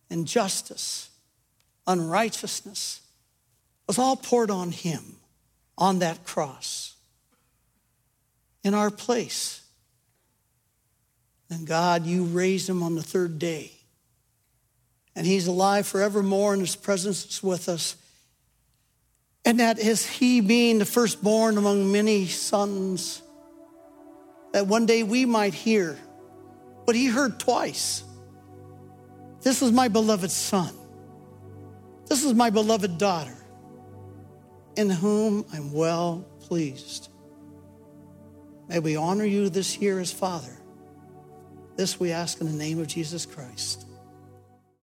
injustice, 0.10 1.10
unrighteousness, 1.88 3.02
was 3.88 3.98
all 3.98 4.18
poured 4.18 4.52
on 4.52 4.72
Him 4.72 5.16
on 5.78 6.00
that 6.00 6.26
cross 6.26 6.96
in 8.64 8.74
our 8.74 8.92
place. 8.92 9.62
And 11.50 11.66
God, 11.66 12.06
you 12.06 12.24
raised 12.24 12.70
Him 12.70 12.84
on 12.84 12.96
the 12.96 13.04
third 13.04 13.40
day. 13.40 13.72
And 15.16 15.26
He's 15.26 15.48
alive 15.48 15.88
forevermore, 15.88 16.54
and 16.54 16.62
His 16.62 16.76
presence 16.76 17.26
is 17.26 17.44
with 17.44 17.68
us. 17.68 17.96
And 19.44 19.60
that 19.60 19.80
is 19.80 20.06
he 20.06 20.42
being 20.42 20.80
the 20.80 20.86
firstborn 20.86 21.58
among 21.58 21.92
many 21.92 22.28
sons, 22.28 23.22
that 24.54 24.68
one 24.68 24.86
day 24.86 25.04
we 25.04 25.26
might 25.26 25.54
hear 25.54 25.98
what 26.84 26.96
he 26.96 27.08
heard 27.08 27.40
twice. 27.40 28.04
This 29.42 29.62
is 29.62 29.72
my 29.72 29.88
beloved 29.88 30.30
son. 30.30 30.74
This 32.08 32.24
is 32.24 32.34
my 32.34 32.50
beloved 32.50 32.98
daughter, 32.98 33.38
in 34.76 34.90
whom 34.90 35.46
I'm 35.54 35.72
well 35.72 36.28
pleased. 36.42 37.10
May 38.68 38.80
we 38.80 38.96
honor 38.96 39.26
you 39.26 39.50
this 39.50 39.78
year 39.78 40.00
as 40.00 40.12
Father. 40.12 40.62
This 41.78 42.00
we 42.00 42.12
ask 42.12 42.42
in 42.42 42.48
the 42.48 42.54
name 42.54 42.80
of 42.80 42.88
Jesus 42.88 43.26
Christ. 43.26 43.88